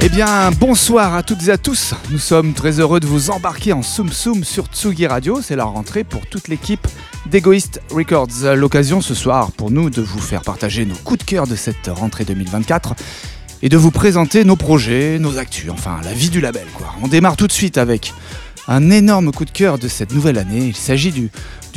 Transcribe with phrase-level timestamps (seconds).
[0.00, 1.94] Eh bien, bonsoir à toutes et à tous.
[2.10, 5.40] Nous sommes très heureux de vous embarquer en Soum Soum sur Tsugi Radio.
[5.40, 6.86] C'est la rentrée pour toute l'équipe
[7.26, 8.54] d'Egoist Records.
[8.54, 11.88] L'occasion ce soir pour nous de vous faire partager nos coups de cœur de cette
[11.88, 12.94] rentrée 2024
[13.62, 16.94] et de vous présenter nos projets, nos actus, enfin la vie du label quoi.
[17.02, 18.12] On démarre tout de suite avec
[18.68, 20.66] un énorme coup de cœur de cette nouvelle année.
[20.66, 21.30] Il s'agit du,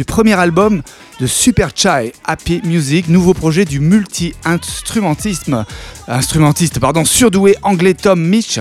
[0.05, 0.81] premier album
[1.19, 5.65] de Super Chai Happy Music, nouveau projet du multi-instrumentisme,
[6.07, 8.59] instrumentiste pardon, surdoué anglais Tom Mitch.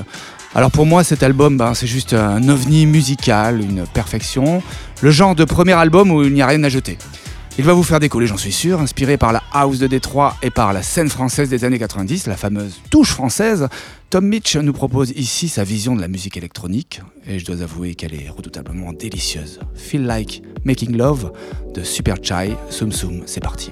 [0.54, 4.62] Alors pour moi cet album ben, c'est juste un ovni musical, une perfection,
[5.02, 6.96] le genre de premier album où il n'y a rien à jeter.
[7.58, 10.50] Il va vous faire décoller, j'en suis sûr, inspiré par la house de Détroit et
[10.50, 13.68] par la scène française des années 90, la fameuse touche française.
[14.10, 17.94] Tom Mitch nous propose ici sa vision de la musique électronique, et je dois avouer
[17.94, 19.58] qu'elle est redoutablement délicieuse.
[19.74, 21.32] Feel Like Making Love
[21.72, 23.70] de Super Chai, Soum Soum, c'est parti.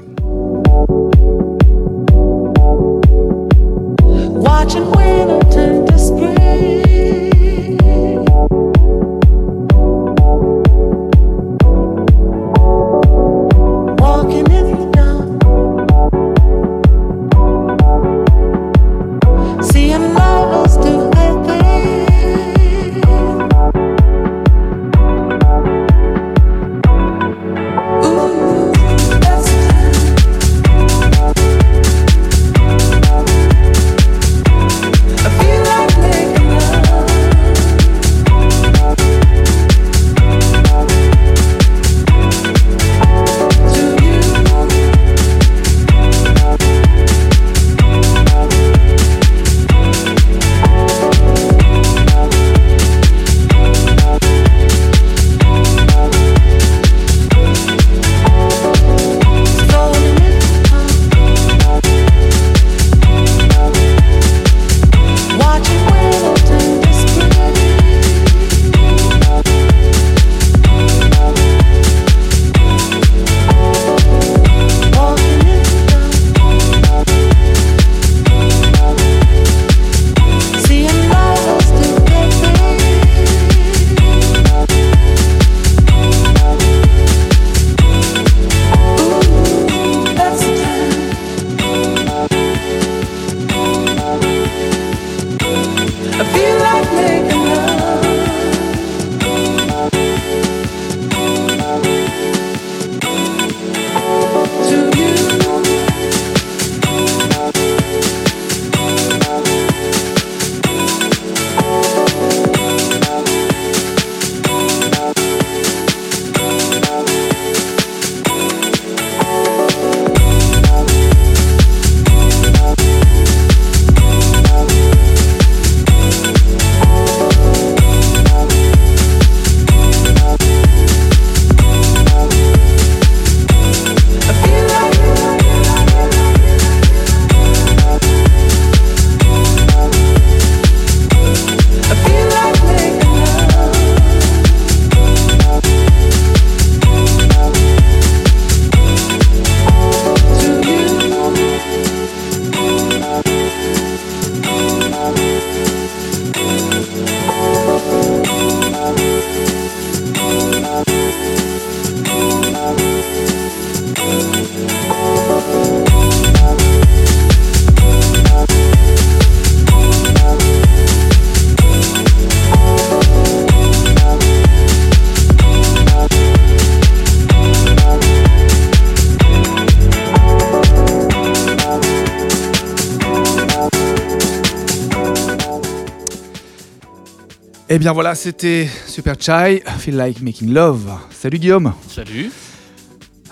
[187.74, 190.92] Eh bien voilà, c'était Super Chai, Feel Like Making Love.
[191.10, 191.72] Salut Guillaume.
[191.88, 192.30] Salut.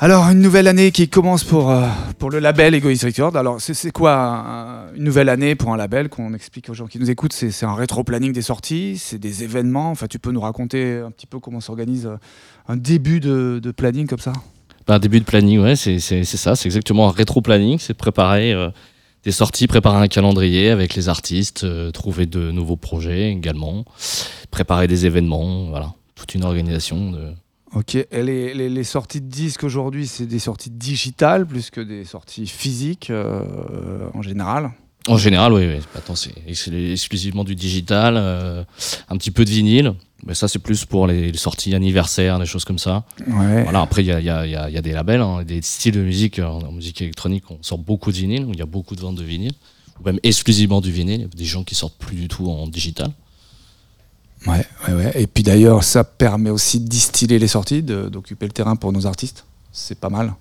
[0.00, 1.86] Alors, une nouvelle année qui commence pour, euh,
[2.18, 3.36] pour le label Egoist Record.
[3.36, 7.08] Alors, c'est quoi une nouvelle année pour un label qu'on explique aux gens qui nous
[7.08, 7.32] écoutent?
[7.32, 9.92] C'est un rétro-planning des sorties, c'est des événements.
[9.92, 12.16] Enfin, tu peux nous raconter un petit peu comment s'organise euh,
[12.66, 14.32] un début de, planning comme ça?
[14.88, 16.56] Bah, Un début de planning, ouais, c'est ça.
[16.56, 17.78] C'est exactement un rétro-planning.
[17.78, 18.70] C'est préparer euh,
[19.24, 23.84] des sorties, préparer un calendrier avec les artistes, euh, trouver de nouveaux projets également,
[24.50, 27.34] préparer des événements, voilà, toute une organisation.
[27.74, 32.04] Ok, et les, les, sorties de disques aujourd'hui, c'est des sorties digitales plus que des
[32.04, 34.72] sorties physiques euh, en général?
[35.08, 35.66] En général, oui.
[35.66, 35.80] oui.
[35.96, 38.64] Attends, c'est exclusivement du digital, euh,
[39.08, 39.94] un petit peu de vinyle.
[40.24, 43.04] Mais ça, c'est plus pour les, sorties anniversaires, des choses comme ça.
[43.26, 43.64] Ouais.
[43.64, 46.02] Voilà, après, il y a, y, a, y a, des labels, hein, des styles de
[46.02, 46.38] musique.
[46.38, 49.24] En musique électronique, on sort beaucoup de vinyle, il y a beaucoup de ventes de
[49.24, 49.54] vinyle.
[50.00, 51.28] Ou même exclusivement du vinyle.
[51.28, 53.10] Des gens qui sortent plus du tout en digital.
[54.46, 55.22] Ouais, ouais, ouais.
[55.22, 59.06] Et puis d'ailleurs, ça permet aussi de distiller les sorties, d'occuper le terrain pour nos
[59.06, 59.44] artistes.
[59.72, 60.34] C'est pas mal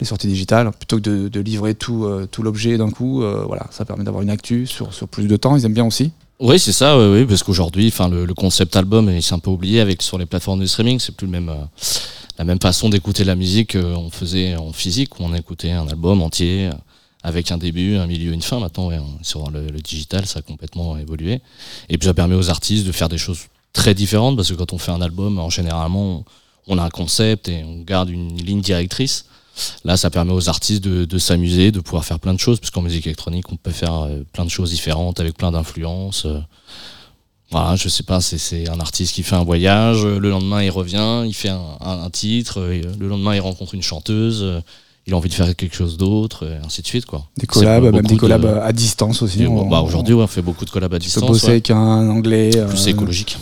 [0.00, 3.22] les sorties digitales, plutôt que de, livrer tout, euh, tout l'objet d'un coup.
[3.22, 5.56] Euh, voilà, ça permet d'avoir une actu sur, plus de temps.
[5.56, 6.12] Ils aiment bien aussi.
[6.40, 9.80] Oui, c'est ça, oui, parce qu'aujourd'hui, enfin, le, concept album, il s'est un peu oublié
[9.80, 10.98] avec sur les plateformes de streaming.
[10.98, 11.54] C'est plus euh,
[12.38, 16.22] la même façon d'écouter la musique qu'on faisait en physique, où on écoutait un album
[16.22, 16.70] entier
[17.22, 18.58] avec un début, un milieu, une fin.
[18.58, 21.42] Maintenant, sur le, le, digital, ça a complètement évolué.
[21.90, 23.40] Et puis, ça permet aux artistes de faire des choses
[23.74, 26.24] très différentes, parce que quand on fait un album, en généralement,
[26.66, 29.26] on a un concept et on garde une ligne directrice.
[29.84, 32.82] Là, ça permet aux artistes de, de s'amuser, de pouvoir faire plein de choses, puisqu'en
[32.82, 36.26] musique électronique, on peut faire euh, plein de choses différentes avec plein d'influences.
[36.26, 36.40] Euh.
[37.50, 41.24] Voilà, je sais pas, c'est un artiste qui fait un voyage, le lendemain il revient,
[41.26, 44.62] il fait un, un, un titre, le lendemain il rencontre une chanteuse,
[45.04, 47.06] il a envie de faire quelque chose d'autre, et ainsi de suite.
[47.06, 47.24] Quoi.
[47.36, 48.46] Des collabs, même des collabs de...
[48.46, 49.44] à distance aussi.
[49.68, 51.24] Bah, Aujourd'hui, ouais, on fait beaucoup de collabs à distance.
[51.24, 51.52] On peut bosser ouais.
[51.54, 52.50] avec un anglais.
[52.68, 52.90] Plus euh...
[52.90, 53.36] écologique.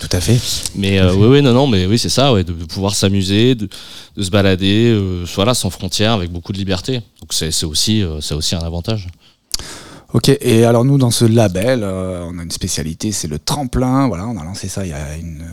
[0.00, 0.40] Tout à fait.
[0.74, 3.54] Mais euh, oui, oui, non, non, mais oui, c'est ça, ouais, de, de pouvoir s'amuser,
[3.54, 3.68] de,
[4.16, 7.02] de, se balader, euh, sans frontières, avec beaucoup de liberté.
[7.20, 9.08] Donc c'est aussi, euh, c'est aussi un avantage.
[10.14, 14.08] Ok, et alors nous dans ce label, euh, on a une spécialité, c'est le tremplin.
[14.08, 15.44] Voilà, on a lancé ça il y a une,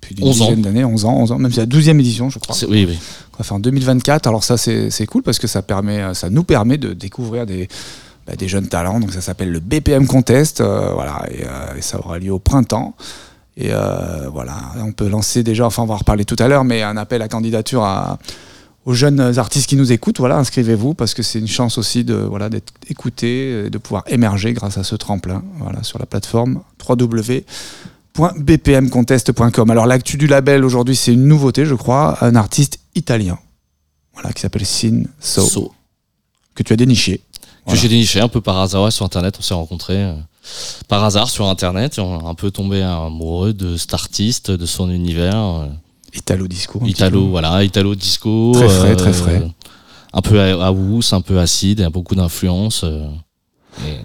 [0.00, 2.54] plus d'une dizaine d'années, 11 ans, 11 ans, même c'est la 12e édition, je crois.
[2.68, 2.98] Oui, oui.
[3.34, 4.26] On va faire en 2024.
[4.26, 7.66] Alors ça, c'est cool parce que ça permet, ça nous permet de découvrir des
[8.26, 9.00] bah, des jeunes talents.
[9.00, 11.44] Donc ça s'appelle le BPM Contest, voilà, et,
[11.78, 12.94] et, ça aura lieu au printemps.
[13.56, 16.64] Et euh, voilà, on peut lancer déjà, enfin on va en reparler tout à l'heure,
[16.64, 18.18] mais un appel à candidature à,
[18.84, 20.18] aux jeunes artistes qui nous écoutent.
[20.18, 24.04] Voilà, inscrivez-vous parce que c'est une chance aussi de voilà d'être écouté, et de pouvoir
[24.08, 25.42] émerger grâce à ce tremplin.
[25.58, 29.70] Voilà, sur la plateforme www.bpmcontest.com.
[29.70, 33.38] Alors l'actu du label aujourd'hui, c'est une nouveauté, je crois, un artiste italien,
[34.12, 35.72] voilà, qui s'appelle Sin So, So.
[36.54, 37.22] que tu as déniché.
[37.66, 40.12] Que j'ai déniché un peu par hasard ouais, sur internet, on s'est rencontrés euh,
[40.88, 44.66] par hasard sur internet, et on a un peu tombé amoureux de cet artiste, de
[44.66, 45.36] son univers.
[45.36, 45.66] Euh,
[46.14, 46.80] Italo disco.
[46.84, 48.52] Italo, voilà, Italo disco.
[48.54, 49.42] Très frais, euh, très frais.
[50.12, 52.84] Un peu à house, un peu acide, et beaucoup d'influence.
[52.84, 53.08] Euh,
[53.86, 53.98] et...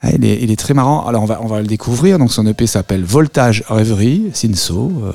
[0.00, 1.06] ah, il, est, il, est, très marrant.
[1.06, 2.18] Alors on va, on va le découvrir.
[2.18, 4.92] Donc son EP s'appelle Voltage Rêverie, Sinso.
[5.04, 5.12] Euh,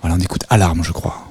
[0.00, 1.26] voilà, on écoute Alarme, je crois.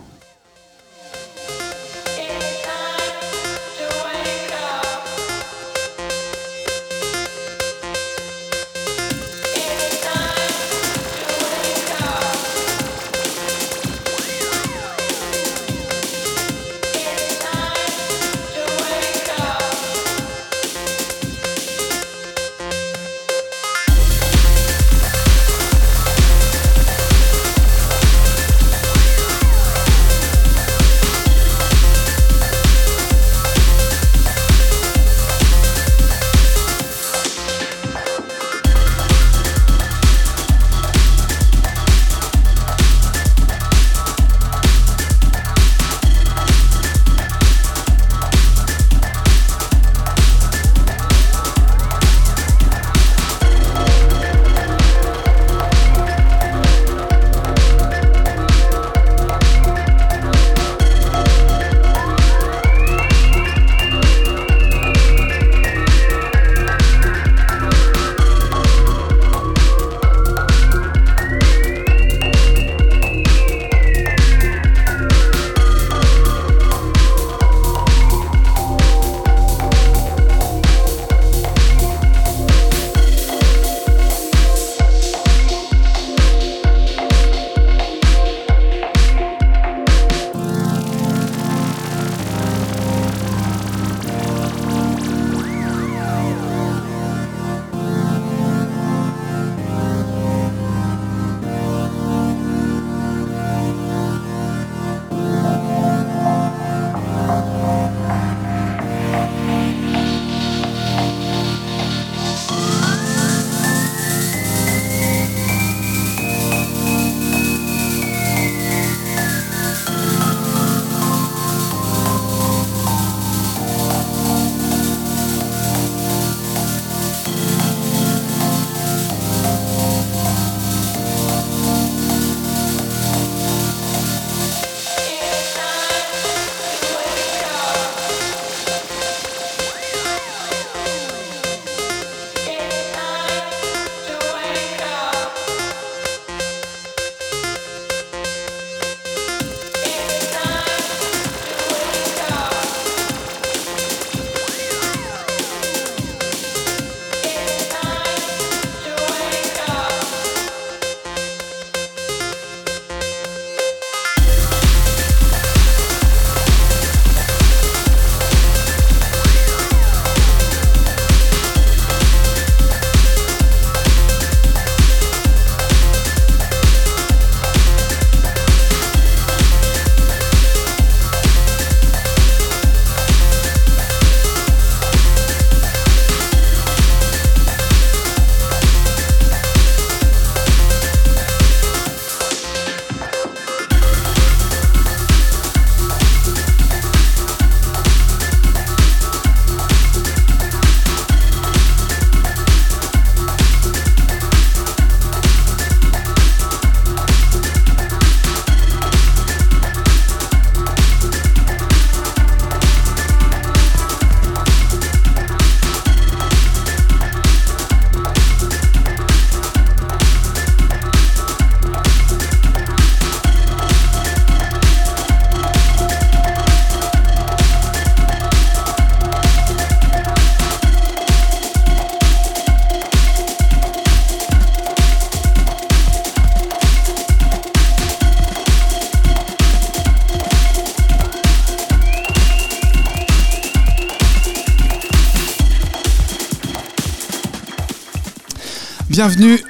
[249.04, 249.44] Bienvenue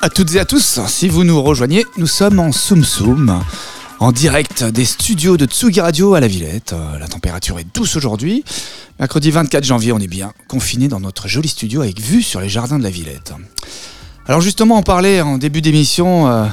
[0.00, 0.78] à toutes et à tous.
[0.86, 3.42] Si vous nous rejoignez, nous sommes en Soum Soum,
[3.98, 6.72] en direct des studios de Tsugi Radio à la Villette.
[6.72, 8.44] Euh, La température est douce aujourd'hui.
[9.00, 12.48] Mercredi 24 janvier, on est bien confiné dans notre joli studio avec vue sur les
[12.48, 13.32] jardins de la Villette.
[14.28, 16.46] Alors justement, on parlait en début d'émission euh,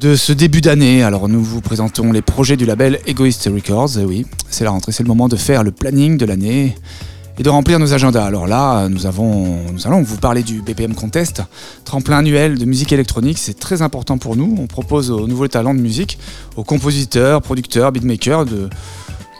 [0.00, 1.02] de ce début d'année.
[1.02, 3.98] Alors nous vous présentons les projets du label Egoist Records.
[3.98, 6.74] Oui, c'est la rentrée, c'est le moment de faire le planning de l'année
[7.38, 8.24] et de remplir nos agendas.
[8.24, 11.42] Alors là, nous, avons, nous allons vous parler du BPM Contest,
[11.84, 13.38] tremplin annuel de musique électronique.
[13.38, 14.56] C'est très important pour nous.
[14.58, 16.18] On propose aux nouveaux talents de musique,
[16.56, 18.68] aux compositeurs, producteurs, beatmakers de,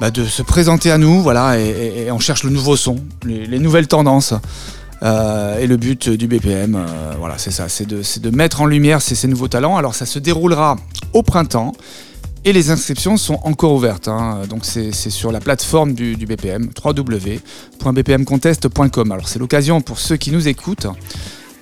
[0.01, 1.23] bah, se présenter à nous.
[1.23, 4.35] Voilà, et, on cherche le nouveau son, les, les nouvelles tendances.
[5.03, 9.03] Euh, et le but du BPM, euh, voilà, c'est ça, c'est de, mettre en lumière
[9.03, 9.77] ces nouveaux talents.
[9.77, 10.77] Alors ça se déroulera
[11.13, 11.73] au printemps.
[12.45, 14.09] Et les inscriptions sont encore ouvertes.
[14.09, 14.41] hein.
[14.49, 19.13] Donc c'est sur la plateforme du, BPM, www.bpmcontest.com.
[19.13, 20.89] Alors c'est l'occasion pour ceux qui nous écoutent,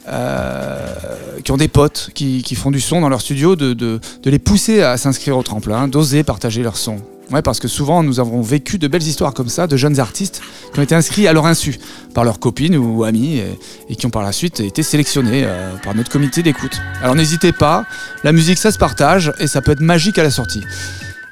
[0.08, 0.96] euh,
[1.44, 4.96] qui ont des potes, qui, font du son dans leur studio, de les pousser à
[4.96, 6.96] s'inscrire au tremplin, d'oser partager leur son.
[7.32, 10.42] Ouais, parce que souvent nous avons vécu de belles histoires comme ça, de jeunes artistes
[10.72, 11.78] qui ont été inscrits à leur insu
[12.12, 13.40] par leurs copines ou amis
[13.88, 16.80] et, qui ont par la suite été sélectionnés euh, par notre comité d'écoute.
[17.02, 17.84] Alors n'hésitez pas,
[18.24, 20.62] la musique ça se partage et ça peut être magique à la sortie.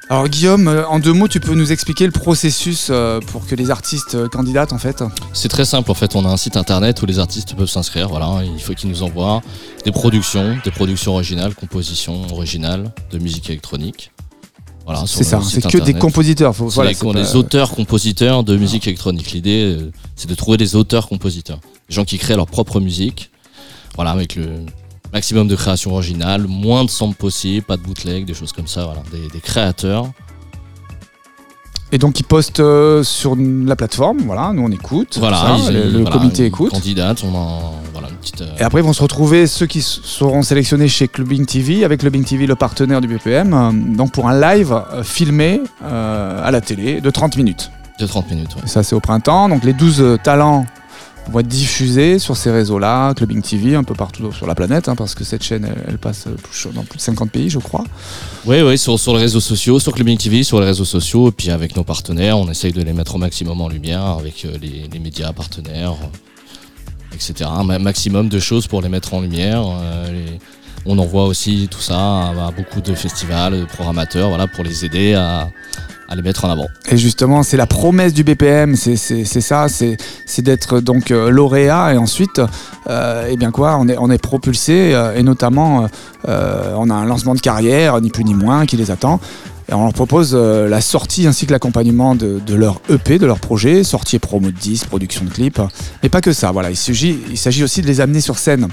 [0.09, 3.53] Alors Guillaume, euh, en deux mots, tu peux nous expliquer le processus euh, pour que
[3.55, 5.03] les artistes candidatent en fait
[5.33, 8.07] C'est très simple en fait, on a un site internet où les artistes peuvent s'inscrire,
[8.07, 9.41] voilà, il faut qu'ils nous envoient
[9.83, 14.11] des productions, des productions originales, compositions originales de musique électronique.
[14.89, 16.55] Voilà, C'est ça, c'est que des compositeurs.
[16.55, 19.31] Faut, C'est voilà, pas- des auteurs-compositeurs de musique électronique.
[19.33, 21.59] L'idée, euh, c'est de trouver des auteurs-compositeurs.
[21.89, 23.29] Des gens qui créent leur propre musique.
[23.95, 24.65] Voilà, avec le
[25.13, 28.85] maximum de création originale, moins de samples possible, pas de bootleg, des choses comme ça.
[28.85, 30.09] Voilà, des, des créateurs.
[31.91, 35.73] Et donc ils postent euh, sur la plateforme, voilà, nous on écoute, Voilà, ça, ils-
[35.73, 36.71] le, le voilà, comité écoute.
[36.73, 38.41] on en, voilà, une petite.
[38.41, 42.01] euh, Et après, ils vont se retrouver, ceux qui seront sélectionnés chez Clubbing TV, avec
[42.01, 47.01] Clubbing TV, le partenaire du BPM, euh, donc pour un live filmé à la télé
[47.01, 47.71] de 30 minutes.
[47.99, 48.55] de 30 minutes.
[48.55, 48.61] ouais.
[48.65, 49.49] Et ça, c'est au printemps.
[49.49, 50.65] Donc les 12 euh, talents
[51.29, 54.95] vont être diffusés sur ces réseaux-là, Clubbing TV, un peu partout sur la planète, hein,
[54.95, 56.25] parce que cette chaîne, elle, passe
[56.73, 57.83] dans plus de 50 pays, je crois.
[58.45, 61.49] Oui, oui, sur, les réseaux sociaux, sur Clubbing TV, sur les réseaux sociaux, et puis
[61.51, 64.99] avec nos partenaires, on essaye de les mettre au maximum en lumière avec euh, les,
[64.99, 67.49] médias partenaires, euh, etc.
[67.53, 69.63] Un ma- maximum de choses pour les mettre en lumière.
[69.65, 70.25] euh,
[70.85, 74.85] on envoie aussi tout ça à, à beaucoup de festivals, de programmateurs, voilà, pour les
[74.85, 75.49] aider à,
[76.09, 76.67] à les mettre en avant.
[76.89, 81.97] Et justement, c'est la promesse du BPM, c'est ça, c'est d'être donc euh, lauréat et
[81.97, 82.41] ensuite,
[82.89, 85.87] euh, eh bien quoi, on est, propulsé euh, et notamment,
[86.27, 89.19] on a un lancement de carrière, ni plus ni moins, qui les attend.
[89.69, 93.83] Et on leur propose la sortie ainsi que l'accompagnement de, leur EP, de leur projet,
[93.83, 95.61] sortie promo de 10, production de clips.
[96.01, 98.67] Mais pas que ça, voilà, il s'agit il s'agit aussi de les amener sur scène.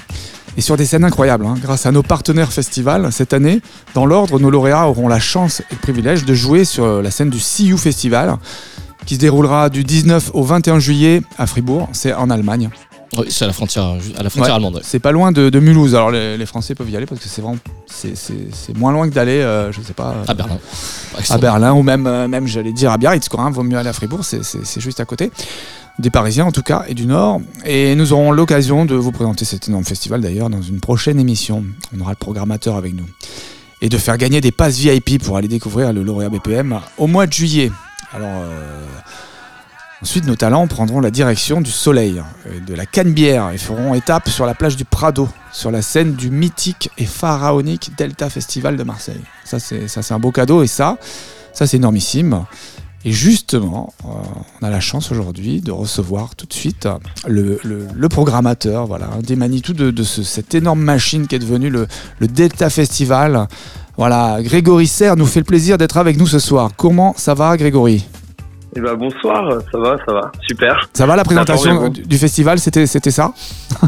[0.57, 1.55] Et sur des scènes incroyables, hein.
[1.61, 3.61] grâce à nos partenaires festivals, cette année,
[3.95, 7.29] dans l'ordre, nos lauréats auront la chance et le privilège de jouer sur la scène
[7.31, 8.37] du CU Festival,
[9.05, 12.71] qui se déroulera du 19 au 21 juillet à Fribourg, c'est en Allemagne.
[13.17, 13.85] Oui, c'est à la frontière,
[14.19, 14.57] à la frontière Ouais.
[14.57, 14.75] allemande.
[14.77, 14.81] ouais.
[14.83, 17.29] C'est pas loin de, de Mulhouse, alors les, les Français peuvent y aller parce que
[17.29, 20.59] c'est vraiment, c'est- moins loin que d'aller, euh, je sais pas, euh, À Berlin.
[21.31, 23.89] à Berlin ou même, euh, même j'allais dire à Biarritz, quoi, hein, vaut mieux aller
[23.91, 25.31] à Fribourg, c'est juste à côté.
[25.99, 27.41] Des Parisiens en tout cas, et du Nord.
[27.65, 31.65] Et nous aurons l'occasion de vous présenter cet énorme festival d'ailleurs dans une prochaine émission.
[31.97, 33.07] On aura le programmateur avec nous.
[33.81, 37.27] Et de faire gagner des passes VIP pour aller découvrir le lauréat BPM au mois
[37.27, 37.71] de juillet.
[38.13, 38.85] Alors, euh,
[40.03, 44.29] ensuite, nos talents prendront la direction du Soleil, euh, de la Canebière, et feront étape
[44.29, 48.83] sur la plage du Prado, sur la scène du mythique et pharaonique Delta Festival de
[48.85, 49.23] Marseille.
[49.45, 50.99] Ça, c'est un beau cadeau, et ça,
[51.53, 52.45] ça c'est énormissime.
[53.09, 54.09] Et justement, euh,
[54.61, 56.95] on a la chance aujourd'hui de recevoir tout de suite euh,
[57.29, 61.37] le, le- le programmateur, voilà, un des Manitou de, de ce- cette énorme machine qui
[61.37, 61.87] est devenue le,
[62.19, 63.47] le Delta Festival.
[63.97, 66.71] Voilà, Grégory Serre nous fait le plaisir d'être avec nous ce soir.
[66.77, 68.05] Comment ça va, Grégory?
[68.75, 70.91] Eh ben bonsoir, ça va, ça va, super.
[70.93, 72.07] Ça va la présentation formez-vous.
[72.09, 73.33] du, festival C'était c'était ça?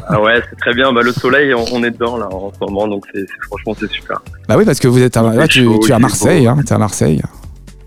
[0.08, 0.92] Ah ouais, c'est très bien.
[0.92, 3.90] Bah le soleil, on, on est dedans là en ce moment, donc c'est franchement c'est
[3.90, 4.22] super.
[4.48, 6.72] Bah oui, parce que vous êtes à, tu, chaud, tu es à Marseille, hein, t'es
[6.72, 7.20] à Marseille.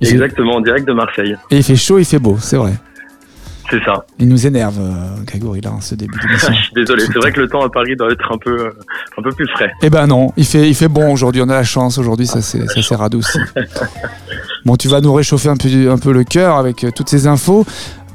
[0.02, 1.36] Exactement, en direct de Marseille.
[1.50, 2.74] Et il fait chaud, il fait beau, c'est vrai.
[3.70, 4.06] C'est ça.
[4.20, 6.52] Il nous énerve, euh, Grégory, là, en ce début d'émission.
[6.54, 7.06] Je suis désolé.
[7.06, 8.70] C'est vrai que le temps à Paris doit être un peu, euh,
[9.18, 9.72] un peu plus frais.
[9.82, 12.42] Eh ben non, il fait, il fait bon aujourd'hui, on a la chance aujourd'hui, ça
[12.42, 13.40] s'est ça s'est radouci.
[14.64, 17.26] Bon, tu vas nous réchauffer un peu, un peu le cœur avec euh, toutes ces
[17.26, 17.66] infos.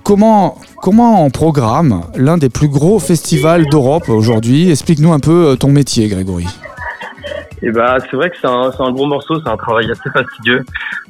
[0.05, 4.71] Comment, comment on programme l'un des plus gros festivals d'Europe aujourd'hui?
[4.71, 6.47] Explique-nous un peu ton métier, Grégory.
[7.62, 10.64] Et bah c'est vrai que c'est un, un gros morceau, c'est un travail assez fastidieux.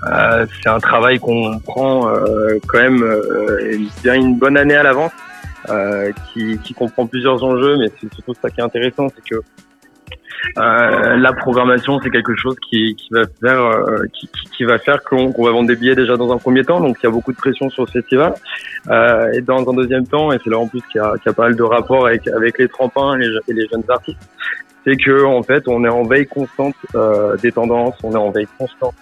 [0.04, 4.82] Euh, c'est un travail qu'on prend euh, quand même euh, bien une bonne année à
[4.82, 5.12] l'avance.
[6.32, 9.40] qui, comprend plusieurs enjeux, mais c'est surtout ça qui est intéressant, c'est que
[10.54, 13.84] la programmation, c'est quelque chose qui, va faire,
[14.56, 16.80] qui, va faire qu'on va vendre des billets déjà dans un premier temps.
[16.80, 18.34] Donc, il y a beaucoup de pression sur le festival.
[19.34, 21.56] Et dans un deuxième temps, et c'est là en plus qu'il y, a, pas mal
[21.56, 24.28] de rapports avec, avec les trempins et les, et les jeunes artistes,
[24.86, 28.30] c'est que en fait, on est en veille constante euh, des tendances, on est en
[28.30, 28.94] veille constante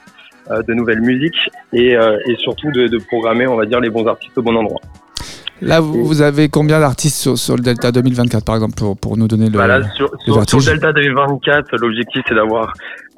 [0.50, 4.06] euh, de nouvelles musiques et, et surtout de, de programmer, on va dire, les bons
[4.06, 4.80] artistes au bon endroit.
[5.62, 9.28] Là, vous, avez combien d'artistes sur, sur, le Delta 2024, par exemple, pour, pour nous
[9.28, 9.52] donner le.
[9.52, 12.72] Voilà, sur, sur, sur, le Delta 2024, l'objectif, c'est d'avoir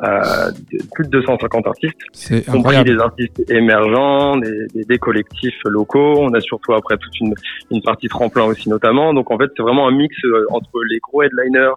[0.05, 0.50] euh,
[0.94, 1.96] plus de 250 artistes,
[2.31, 6.16] y compris des artistes émergents, des, des, des, collectifs locaux.
[6.20, 7.35] On a surtout après toute une,
[7.70, 9.14] une partie tremplin aussi, notamment.
[9.14, 11.72] Donc, en fait, c'est vraiment un mix euh, entre les gros headliners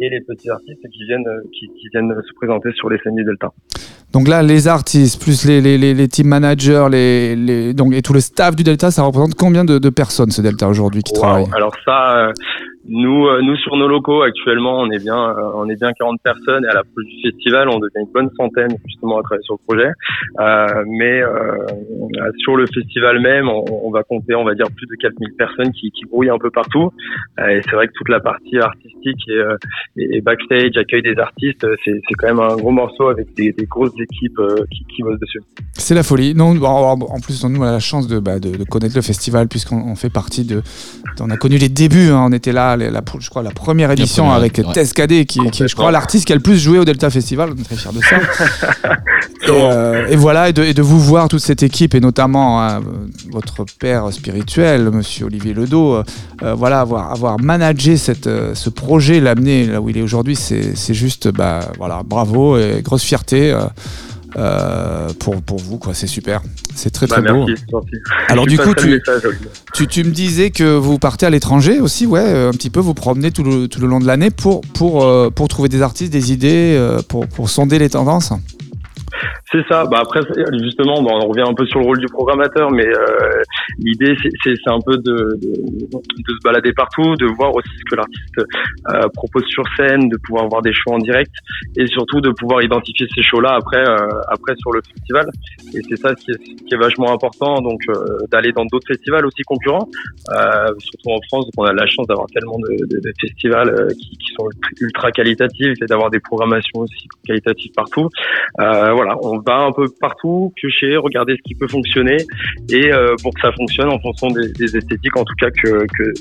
[0.00, 3.16] et les petits artistes qui viennent, euh, qui, qui viennent se présenter sur les scènes
[3.16, 3.50] du Delta.
[4.12, 8.14] Donc là, les artistes, plus les, les, les, team managers les, les, donc, et tout
[8.14, 11.20] le staff du Delta, ça représente combien de, de personnes ce Delta aujourd'hui qui wow.
[11.20, 11.50] travaillent?
[11.54, 12.32] Alors ça, euh,
[12.86, 16.20] nous, euh, nous sur nos locaux actuellement, on est bien, euh, on est bien 40
[16.22, 19.44] personnes et à la fin du festival, on devient une bonne centaine justement à travailler
[19.44, 19.90] sur le projet.
[20.40, 21.66] Euh, mais euh,
[22.38, 25.90] sur le festival même, on, va compter, on va dire plus de 4000 personnes qui,
[25.90, 26.90] qui brouillent un peu partout.
[27.38, 32.00] et c'est vrai que toute la partie artistique et, et backstage, accueil des artistes, c'est
[32.16, 35.40] quand même un gros morceau avec des, des grosses équipes qui, qui bossent dessus.
[35.72, 36.34] C'est la folie.
[36.34, 39.48] Non, en plus, nous, on a la chance de, bah, de, de connaître le festival
[39.48, 40.62] puisqu'on fait partie de.
[41.20, 42.10] On a connu les débuts.
[42.10, 44.72] Hein, on était là la, je crois, la première édition la première, avec ouais.
[44.72, 47.50] Tescadé, qui, qui, est, je crois, l'artiste qui a le plus joué au Delta Festival.
[47.56, 48.16] On est très fiers de ça.
[49.46, 52.62] et, euh, et, voilà, et de, et de, vous voir toute cette équipe, et notamment
[52.62, 52.80] hein,
[53.30, 56.02] votre père spirituel, monsieur Olivier Ledo, euh,
[56.42, 60.36] euh, voilà, avoir, avoir managé cette, euh, ce projet, l'amener là où il est aujourd'hui,
[60.36, 63.50] c'est juste, bah, voilà, bravo et grosse fierté.
[63.50, 63.60] Euh,
[65.18, 65.94] pour, pour vous, quoi.
[65.94, 66.42] C'est super.
[66.74, 67.46] C'est très très bah, beau.
[67.46, 67.64] Merci,
[68.28, 69.02] Alors du coup, tu,
[69.74, 72.94] tu, tu, me disais que vous partez à l'étranger aussi, ouais, un petit peu, vous
[72.94, 76.12] promenez tout le, tout le long de l'année pour, pour, euh, pour trouver des artistes,
[76.12, 78.32] des idées, euh, pour, pour sonder les tendances.
[79.50, 79.84] C'est ça.
[79.86, 80.20] Bah après,
[80.62, 83.42] justement, bon, on revient un peu sur le rôle du programmateur, mais euh,
[83.78, 85.50] l'idée, c'est un peu de, de,
[85.88, 90.18] de, se balader partout, de voir aussi ce que l'artiste euh, propose sur scène, de
[90.26, 91.32] pouvoir voir des shows en direct,
[91.76, 95.26] et surtout de pouvoir identifier ces shows-là après, euh, après sur le festival.
[95.74, 99.24] Et c'est ça qui est, qui est, vachement important, donc euh, d'aller dans d'autres festivals
[99.24, 99.88] aussi concurrents,
[100.30, 104.10] euh, surtout en France, on a la chance d'avoir tellement de, de festivals euh, qui,
[104.10, 104.48] qui, sont
[104.80, 108.08] ultra qualitatifs et d'avoir des programmations aussi qualitatives partout.
[108.58, 112.16] voilà, va un peu partout, piocher, regarder ce qui peut fonctionner.
[112.70, 116.12] Et euh, pour que ça fonctionne en fonction des, esthétiques en tout cas que, que,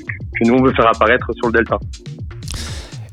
[0.46, 1.78] nous on veut faire apparaître sur le Delta.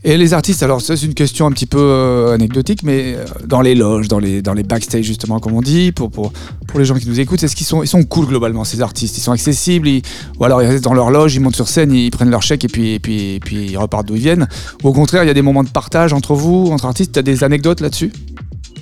[0.07, 3.63] Et les artistes, alors c'est une question un petit peu euh, anecdotique, mais euh, dans
[3.63, 6.31] les loges, dans les, dans les backstage justement comme on dit, pour, pour,
[6.69, 9.17] pour les gens qui nous écoutent, est-ce qu'ils sont, ils sont cool globalement ces artistes?
[9.17, 9.89] Ils sont accessibles
[10.39, 12.67] Ou alors ils restent dans leur loge, ils montent sur scène, ils prennent leur chèque
[12.67, 14.47] et puis, et puis, et puis ils repartent d'où ils viennent.
[14.83, 17.13] Ou au contraire, il y a des moments de partage entre vous, entre artistes.
[17.15, 18.13] Tu as des anecdotes là-dessus?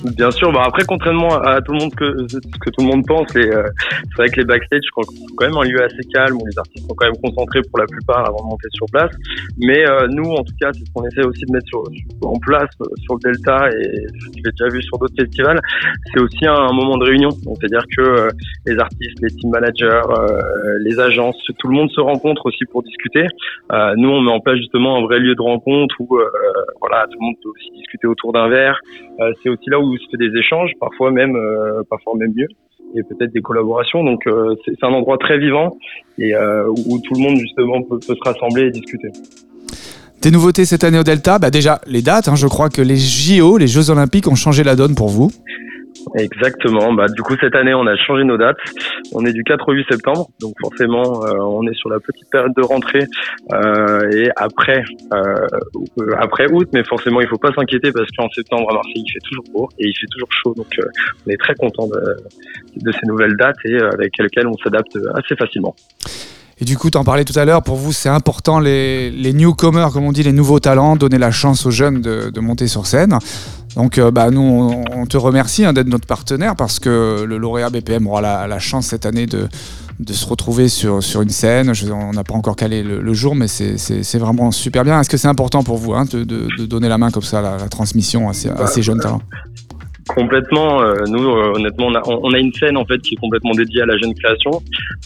[0.05, 3.07] Bien sûr, bah après contrairement à tout le monde que ce que tout le monde
[3.07, 3.63] pense, euh,
[4.11, 6.87] c'est vrai que les backstage, c'est quand même un lieu assez calme où les artistes
[6.89, 9.13] sont quand même concentrés pour la plupart avant de monter sur place.
[9.59, 11.85] Mais euh, nous, en tout cas, c'est ce qu'on essaie aussi de mettre sur,
[12.23, 15.61] en place euh, sur le Delta et je l'ai déjà vu sur d'autres festivals.
[16.13, 17.31] C'est aussi un, moment de réunion.
[17.31, 18.29] C'est-à-dire que euh,
[18.67, 20.41] les artistes, les team managers, euh,
[20.81, 23.27] les agences, tout le monde se rencontre aussi pour discuter.
[23.97, 26.19] nous, on met en place justement un vrai lieu de rencontre où
[26.81, 28.81] voilà, tout le monde peut aussi discuter autour d'un verre.
[29.43, 32.49] c'est aussi là où où se fait des échanges, parfois même, euh, parfois même mieux,
[32.95, 34.03] et peut-être des collaborations.
[34.05, 35.77] Donc euh, c'est un endroit très vivant
[36.19, 39.09] et euh, où tout le monde justement peut, se rassembler et discuter.
[40.23, 42.29] Des nouveautés cette année au Delta, bah déjà les dates.
[42.29, 45.31] Hein, je crois que les JO, les Jeux Olympiques, ont changé la donne pour vous.
[46.15, 46.93] Exactement.
[46.93, 48.57] Bah, du coup, cette année, on a changé nos dates.
[49.13, 52.31] On est du 4 au 8 septembre, donc forcément, euh, on est sur la petite
[52.31, 53.05] période de rentrée
[53.53, 55.47] euh, et après, euh,
[56.19, 56.69] après août.
[56.73, 59.69] Mais forcément, il faut pas s'inquiéter parce qu'en septembre à Marseille, il fait toujours beau
[59.79, 60.55] et il fait toujours chaud.
[60.57, 60.85] Donc, euh,
[61.27, 62.01] on est très content de,
[62.77, 65.75] de, ces nouvelles dates et euh, avec lesquelles on s'adapte assez facilement.
[66.59, 69.33] Et du coup, tu en parlais tout à l'heure, pour vous, c'est important, les, les,
[69.33, 72.69] newcomers, comme on dit, les nouveaux talents, donner la chance aux jeunes de, de monter
[72.69, 73.19] sur scène.
[73.77, 77.71] Donc, euh, bah, nous, on, te remercie hein, d'être notre partenaire parce que le lauréat
[77.71, 79.49] BPM aura la, chance cette année de,
[79.99, 81.73] de se retrouver sur, sur une scène.
[81.91, 85.01] On n'a pas encore calé le, jour, mais c'est vraiment super bien.
[85.01, 87.69] Est-ce que c'est important pour vous hein, de, de, donner la main comme ça la,
[87.69, 89.23] transmission à ces jeunes talents?
[90.09, 90.83] Complètement.
[90.83, 93.53] Euh, nous, euh, honnêtement, on a, on a, une scène en fait qui est complètement
[93.53, 94.51] dédiée à la jeune création.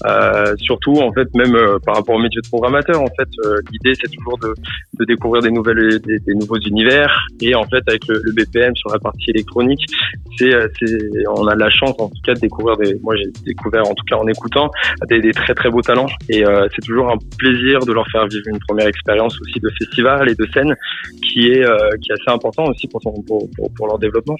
[0.06, 3.28] Euh, surtout, en fait, même euh, par rapport au métier de programmateur, en fait,
[3.70, 4.54] l'idée c'est toujours de,
[4.98, 7.26] de, découvrir des nouvelles, des, des, nouveaux univers.
[7.42, 9.84] Et en fait, avec le, le BPM sur la partie électronique,
[10.38, 10.96] c'est, c'est,
[11.28, 12.94] on a la chance en tout cas de découvrir des.
[13.02, 14.70] Moi, j'ai découvert en tout cas en écoutant
[15.08, 16.08] des, des très très beaux talents.
[16.30, 16.42] Et
[16.74, 20.34] c'est toujours un plaisir de leur faire vivre une première expérience aussi de festival et
[20.34, 20.74] de scène
[21.22, 21.64] qui est
[22.00, 24.36] qui est assez important aussi pour, pour, pour, pour leur développement.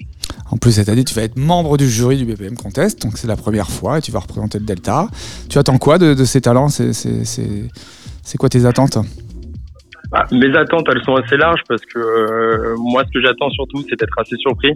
[0.51, 3.27] En plus, cette année, tu vas être membre du jury du BPM Contest, donc c'est
[3.27, 5.07] la première fois et tu vas représenter le Delta.
[5.49, 8.97] Tu attends quoi de, ces talents C'est quoi tes attentes?
[10.09, 13.83] Bah, mes attentes, elles sont assez larges parce que euh, moi, ce que j'attends surtout,
[13.89, 14.71] c'est d'être assez surpris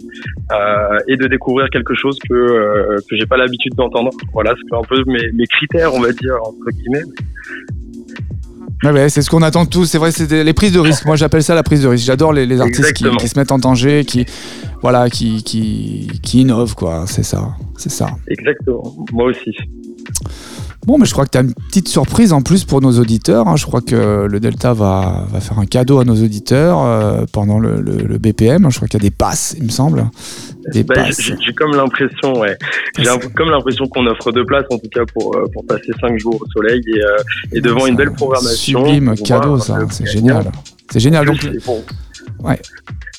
[0.52, 4.10] euh, et de découvrir quelque chose que euh, que j'ai pas l'habitude d'entendre.
[4.34, 7.04] Voilà, c'est un peu mes critères, on va dire entre guillemets.
[8.82, 9.86] Ouais, c'est ce qu'on attend tous.
[9.86, 11.04] C'est vrai, c'est les prises de risque.
[11.04, 12.04] Moi, j'appelle ça la prise de risque.
[12.04, 14.26] J'adore les, artistes qui, se mettent en danger, qui,
[14.80, 17.04] voilà, qui, qui, qui innovent, quoi.
[17.06, 18.10] C'est ça, c'est ça.
[18.28, 18.94] Exactement.
[19.12, 19.56] Moi aussi.
[20.84, 23.46] Bon, mais je crois que tu as une petite surprise en plus pour nos auditeurs.
[23.46, 23.54] Hein.
[23.54, 27.60] Je crois que le Delta va, va, faire un cadeau à nos auditeurs euh, pendant
[27.60, 28.68] le, le, BPM.
[28.68, 30.10] Je crois qu'il y a des passes, il me semble.
[30.72, 32.56] Des bah, J'ai comme l'impression, ouais.
[32.98, 33.04] J'ai
[33.36, 36.40] comme l'impression qu'on offre deux places, en tout cas, pour, euh, pour passer cinq jours
[36.40, 37.16] au soleil et, euh,
[37.52, 38.84] et devant une belle programmation.
[38.84, 39.78] Sublime cadeau, ça.
[39.90, 40.50] C'est génial.
[40.90, 41.26] C'est génial.
[41.26, 41.46] Donc,
[42.40, 42.60] ouais.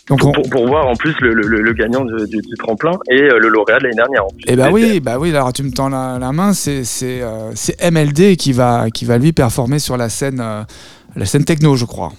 [0.10, 3.40] Donc pour, pour, voir en plus le, le, le gagnant du, du, tremplin et euh,
[3.40, 4.24] le lauréat de l'année dernière.
[4.46, 5.30] Et eh bah oui, bah oui.
[5.30, 7.52] Alors tu me tends la, la main, c'est c'est euh,
[7.90, 10.64] MLD qui va qui va lui performer sur la scène euh,
[11.16, 12.12] la scène techno, je crois.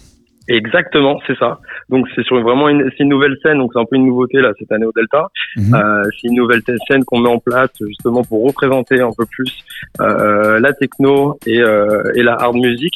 [0.48, 1.58] Exactement, c'est ça.
[1.88, 4.52] Donc c'est sur vraiment une, une nouvelle scène, donc c'est un peu une nouveauté là
[4.58, 5.28] cette année au Delta.
[5.56, 5.74] Mhm.
[5.74, 9.64] Euh, c'est une nouvelle scène qu'on met en place justement pour représenter un peu plus
[10.00, 12.92] euh, la techno et, euh, et la hard music.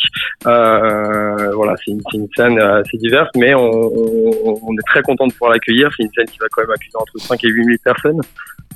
[0.46, 5.26] Euh, voilà, c'est une, une, scène assez diverse, mais on, on, on est très content
[5.26, 5.90] de pouvoir l'accueillir.
[5.96, 8.20] C'est une scène qui va quand même accueillir entre 5 et 8 000 personnes.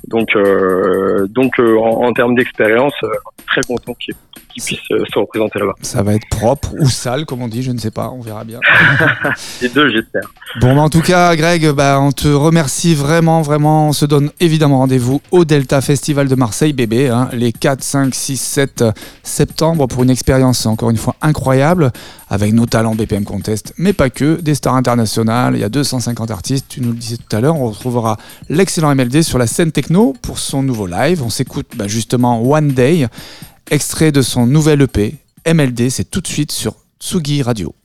[0.07, 3.09] Donc, euh, donc euh, en, en, termes d'expérience, euh,
[3.47, 4.13] très content qu'il
[4.49, 5.73] puisse se représenter là-bas.
[5.81, 8.43] Ça va être propre ou sale, comme on dit, je ne sais pas, on verra
[8.43, 8.59] bien.
[9.61, 10.29] Les deux, j'espère.
[10.59, 13.87] Bon, bah, en tout cas, Greg, bah, on te remercie vraiment, vraiment.
[13.89, 18.13] On se donne évidemment rendez-vous au Delta Festival de Marseille, bébé, hein, les 4, 5,
[18.13, 18.83] 6, 7
[19.23, 21.91] septembre pour une expérience encore une fois incroyable
[22.33, 26.31] avec nos talents BPM Contest, mais pas que, des stars internationales, il y a 250
[26.31, 28.17] artistes, tu nous le disais tout à l'heure, on retrouvera
[28.49, 29.71] l'excellent MLD sur la scène
[30.21, 33.07] pour son nouveau live, on s'écoute bah, justement One Day,
[33.69, 37.75] extrait de son nouvel EP, MLD, c'est tout de suite sur Tsugi Radio.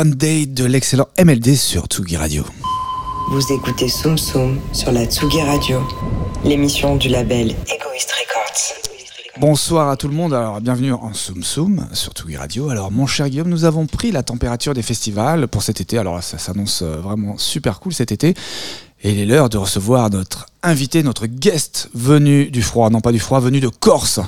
[0.00, 2.42] One Day de l'excellent MLD sur Tsugi Radio.
[3.32, 5.82] Vous écoutez Soum Soum sur la Tsugi Radio,
[6.42, 9.38] l'émission du label Egoist Records.
[9.38, 12.70] Bonsoir à tout le monde, alors bienvenue en Soum Soum sur Tsugi Radio.
[12.70, 16.22] Alors mon cher Guillaume, nous avons pris la température des festivals pour cet été, alors
[16.22, 18.32] ça s'annonce euh, vraiment super cool cet été.
[19.02, 23.12] Et il est l'heure de recevoir notre invité, notre guest venu du froid, non pas
[23.12, 24.20] du froid, venu de Corse.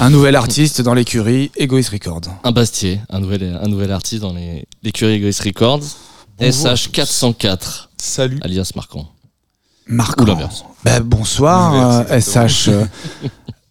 [0.00, 2.22] Un nouvel artiste dans l'écurie Egoist Records.
[2.42, 5.82] Un Bastier, un nouvel, un nouvel artiste dans les- l'écurie Egoist Records.
[6.36, 6.66] Bonjour.
[6.66, 8.40] SH404, Salut.
[8.42, 9.08] alias Marquand.
[9.86, 10.20] Marc.
[10.20, 10.64] Ou l'inverse.
[10.84, 12.70] Ben, bonsoir, euh, SH.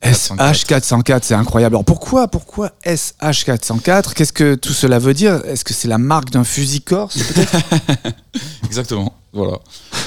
[0.05, 1.75] Euh, SH404, c'est incroyable.
[1.75, 5.41] Alors pourquoi, pourquoi SH404 Qu'est-ce que tout cela veut dire?
[5.45, 7.17] Est-ce que c'est la marque d'un fusil corse
[8.65, 9.13] Exactement.
[9.33, 9.59] Voilà.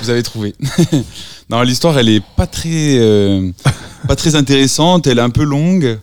[0.02, 0.54] Vous avez trouvé.
[1.50, 3.50] non, l'histoire, elle est pas très, euh,
[4.08, 5.06] pas très intéressante.
[5.06, 5.98] Elle est un peu longue.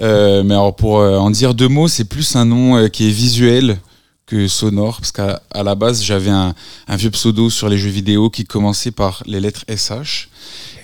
[0.00, 3.12] Euh, mais alors, pour euh, en dire deux mots, c'est plus un nom qui est
[3.12, 3.78] visuel
[4.26, 4.98] que sonore.
[5.00, 6.54] Parce qu'à à la base, j'avais un,
[6.86, 10.28] un vieux pseudo sur les jeux vidéo qui commençait par les lettres SH.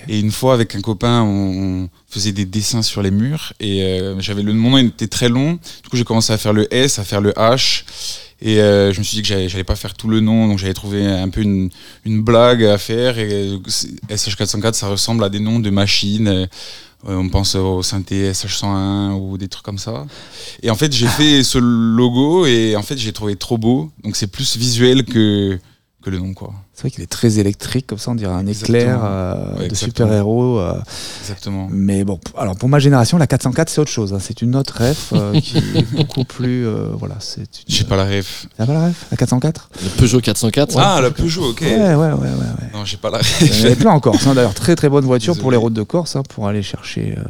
[0.08, 3.52] Et une fois, avec un copain, on faisait des dessins sur les murs.
[3.60, 5.52] Et euh, j'avais le nom était très long.
[5.82, 7.84] Du coup, j'ai commencé à faire le S, à faire le H.
[8.42, 10.74] Et euh, je me suis dit que j'allais pas faire tout le nom, donc j'avais
[10.74, 11.70] trouvé un peu une,
[12.04, 13.18] une blague à faire.
[13.18, 16.28] Et euh, c'est- SH404, ça ressemble à des noms de machines.
[16.28, 16.46] Euh,
[17.08, 20.06] on pense au synthé SH101 ou des trucs comme ça.
[20.62, 23.90] Et en fait, j'ai fait ce logo et en fait, j'ai trouvé trop beau.
[24.04, 25.58] Donc c'est plus visuel que,
[26.06, 26.52] que le nom, quoi.
[26.72, 29.74] C'est vrai qu'il est très électrique, comme ça on dirait un éclair euh, Ouais, de
[29.74, 30.58] super-héros.
[30.60, 30.74] euh.
[31.22, 31.66] Exactement.
[31.70, 34.14] mais bon, alors pour ma génération, la 404 c'est autre chose.
[34.14, 34.18] hein.
[34.20, 36.64] C'est une autre ref euh, qui est beaucoup plus.
[36.66, 37.64] euh, voilà, c'est une.
[37.66, 38.46] J'ai pas la ref.
[38.56, 40.78] T'as pas la ref La 404 Le Peugeot 404.
[40.78, 41.62] Ah, la Peugeot, ok.
[41.62, 42.12] Ouais, ouais, ouais, ouais.
[42.12, 42.70] ouais.
[42.72, 43.78] Non, j'ai pas la Il y en avait ref.
[43.78, 44.26] plein en Corse.
[44.28, 44.34] hein.
[44.34, 47.24] D'ailleurs, très très bonne voiture pour les routes de Corse, hein, pour aller chercher euh,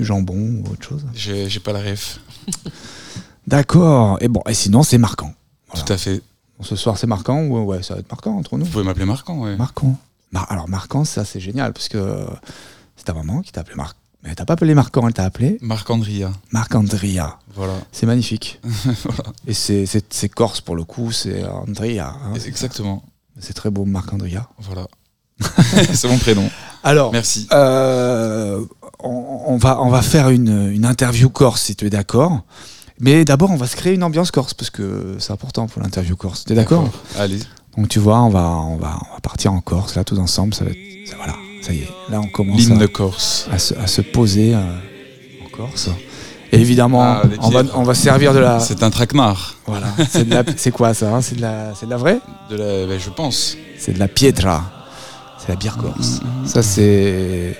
[0.00, 1.04] jambon ou autre chose.
[1.14, 2.18] j'ai j'ai pas la ref.
[3.46, 4.18] D'accord.
[4.20, 5.34] Et bon, et sinon c'est marquant.
[5.68, 5.84] Voilà.
[5.84, 6.22] Tout à fait.
[6.62, 8.64] Ce soir c'est marquant ou ouais, ça va être marquant entre nous.
[8.64, 9.56] Vous pouvez m'appeler Marquant, ouais.
[9.56, 9.96] Marquant.
[10.32, 12.26] Mar- alors marquant, ça c'est génial parce que euh,
[12.96, 13.96] c'est ta maman qui t'a appelé Marc.
[14.22, 16.30] Mais elle t'a pas appelé Marquant, elle t'a appelé Marc-Andria.
[16.52, 17.38] Marc-Andrea.
[17.54, 17.72] Voilà.
[17.90, 18.60] C'est magnifique.
[19.46, 22.00] Et c'est- corse pour le coup, c'est Andrea.
[22.22, 22.34] hein.
[22.46, 23.02] Exactement.
[23.38, 24.46] C'est très beau, Marc-Andrea.
[24.58, 24.86] Voilà.
[25.94, 26.50] c'est mon prénom.
[26.84, 27.48] Alors, Merci.
[27.52, 28.62] euh,
[28.98, 32.42] on, on va, on va faire une, une interview corse si tu es d'accord.
[33.00, 36.16] Mais d'abord, on va se créer une ambiance corse parce que c'est important pour l'interview
[36.16, 36.44] corse.
[36.44, 37.38] Tu es d'accord Allez.
[37.76, 40.52] Donc tu vois, on va, on, va, on va partir en Corse là tous ensemble.
[40.54, 41.88] Ça va être- ça- voilà, ça y est.
[42.10, 43.46] Là, on commence L'hymne Corse.
[43.50, 44.58] à se, à se poser euh,
[45.44, 45.88] en Corse.
[46.52, 48.58] Et évidemment, Ah, les on, va, on va servir de la.
[48.58, 49.54] C'est un traquenard.
[49.66, 49.86] Voilà.
[50.10, 51.22] C'est la- quoi ça hein?
[51.22, 52.18] C'est de la, c'est de la vraie?
[52.50, 53.56] De la, ben, je pense.
[53.78, 54.64] C'est de la pietra.
[55.38, 56.20] C'est la bière corse.
[56.44, 57.56] Ça, c'est.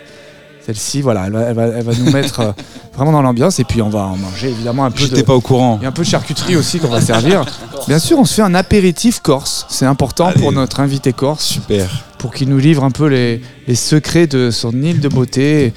[0.70, 2.52] Celle-ci, voilà, elle va, elle va, elle va nous mettre euh,
[2.94, 3.58] vraiment dans l'ambiance.
[3.58, 5.08] Et puis, on va en manger évidemment un peu de.
[5.08, 5.78] J'étais pas au courant.
[5.80, 7.44] Il y a un peu de charcuterie aussi qu'on va servir.
[7.88, 9.66] Bien sûr, on se fait un apéritif corse.
[9.68, 10.40] C'est important Allez.
[10.40, 12.04] pour notre invité corse, Super.
[12.18, 15.74] pour qu'il nous livre un peu les, les secrets de son île de beauté.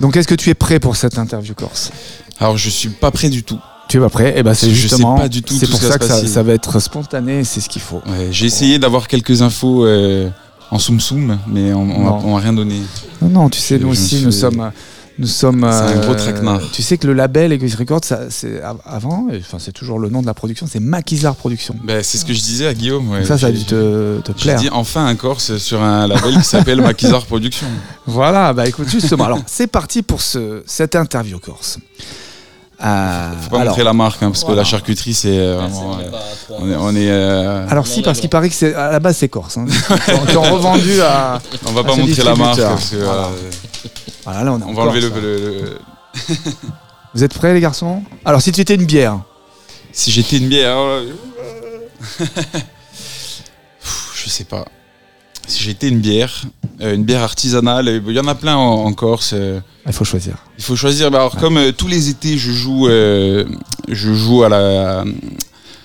[0.00, 1.92] Donc, est-ce que tu es prêt pour cette interview corse?
[2.40, 3.58] Alors, je suis pas prêt du tout.
[3.88, 4.32] Tu es pas prêt?
[4.38, 5.18] Et ben, c'est justement.
[5.18, 7.44] pas du tout C'est pour ce ça que ça, va être spontané.
[7.44, 8.00] C'est ce qu'il faut.
[8.06, 10.30] Ouais, J'ai essayé d'avoir quelques infos euh,
[10.72, 12.80] en soum soum, mais on, m'a rien donné.
[13.20, 14.72] Non, non, tu sais, Je- nous je aussi, nous sommes.
[15.18, 15.68] Nous sommes.
[15.70, 16.62] C'est un gros euh, traquenard.
[16.72, 20.08] Tu sais que le label Egoist Records, ça, c'est av- avant, enfin c'est toujours le
[20.08, 21.76] nom de la production, c'est Maquisard Production.
[21.84, 23.10] Ben, c'est ce que je disais à Guillaume.
[23.10, 23.22] ouais.
[23.26, 24.58] Ça, ça a dû te, te plaire.
[24.58, 27.66] dit enfin un Corse sur un label qui s'appelle Maquisard Productions.
[28.06, 31.78] Voilà, bah écoute, justement, alors c'est parti pour ce, cette interview corse.
[32.84, 34.54] Euh, Faut pas alors, montrer la marque, hein, parce voilà.
[34.56, 35.98] que la charcuterie, c'est euh, vraiment.
[35.98, 36.10] euh,
[36.50, 36.74] on est.
[36.76, 39.56] On, est, euh, alors si, parce qu'il paraît que c'est à la base c'est corse.
[39.56, 39.66] Hein.
[40.08, 41.40] Ont- ont revendu à.
[41.66, 42.96] on va à pas montrer la marque, parce que.
[42.96, 43.28] Voilà.
[44.24, 45.78] Voilà, là on est en on va enlever le, Corse, le- le-
[47.14, 48.02] Vous êtes prêts les garçons?
[48.24, 49.18] Alors si tu étais une bière,
[49.92, 50.76] Si j'étais une bière.
[54.14, 54.64] Je sais pas.
[55.46, 56.42] Si j'étais une bière,
[56.80, 59.32] euh, une bière artisanale, euh, il y en a plein en, en Corse.
[59.34, 60.34] euh, il faut choisir.
[60.58, 61.10] Il faut choisir.
[61.10, 65.04] Bah, alors, comme euh, tous les étés, je joue, je joue à la,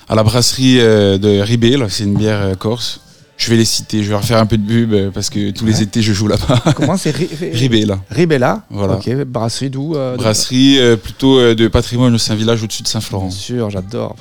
[0.08, 1.76] à la brasserie de Ribé.
[1.76, 3.00] là, C'est une bière corse.
[3.36, 4.02] Je vais les citer.
[4.02, 6.72] Je vais refaire un peu de pub parce que tous les étés, je joue là-bas.
[6.74, 8.00] Comment c'est Ri- Ri- Ribé, là.
[8.10, 8.62] Ribella.
[8.70, 8.94] Voilà.
[8.94, 12.16] Ok, brasserie d'où Brasserie plutôt de patrimoine.
[12.18, 13.28] C'est un village au-dessus de Saint-Florent.
[13.28, 14.16] Bien sûr, j'adore.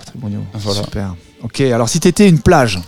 [0.53, 0.83] Voilà.
[0.83, 1.15] Super.
[1.43, 2.79] Ok, alors si t'étais une plage,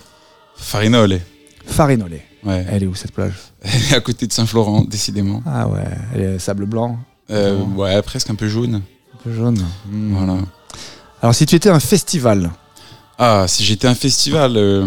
[0.56, 1.20] Farinole.
[1.66, 2.22] Farinolé.
[2.46, 2.66] Ouais.
[2.70, 5.42] Elle est où cette plage Elle est à côté de Saint-Florent, décidément.
[5.46, 5.84] Ah ouais,
[6.16, 6.98] elle est sable blanc,
[7.32, 8.76] Euh, ouais, presque un peu jaune.
[8.76, 9.58] un peu jaune.
[9.92, 10.14] Hmm.
[10.16, 10.38] Voilà.
[11.22, 12.50] Alors si tu étais un festival,
[13.18, 14.54] Ah, si j'étais un festival.
[14.56, 14.86] euh,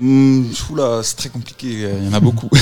[0.00, 0.44] hmm.
[0.70, 1.68] Oula, c'est très compliqué.
[1.98, 2.48] Il y en a beaucoup.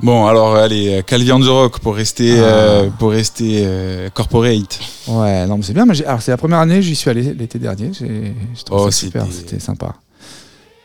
[0.00, 2.42] Bon, alors allez, Calvi on the Rock pour rester, Ah.
[2.42, 4.80] euh, pour rester euh, corporate.
[5.06, 5.86] Ouais, non, mais c'est bien.
[5.86, 7.92] mais alors, c'est la première année, j'y suis allé l'été dernier.
[7.92, 9.94] J'ai trouvé Oh, ça super, c'était sympa.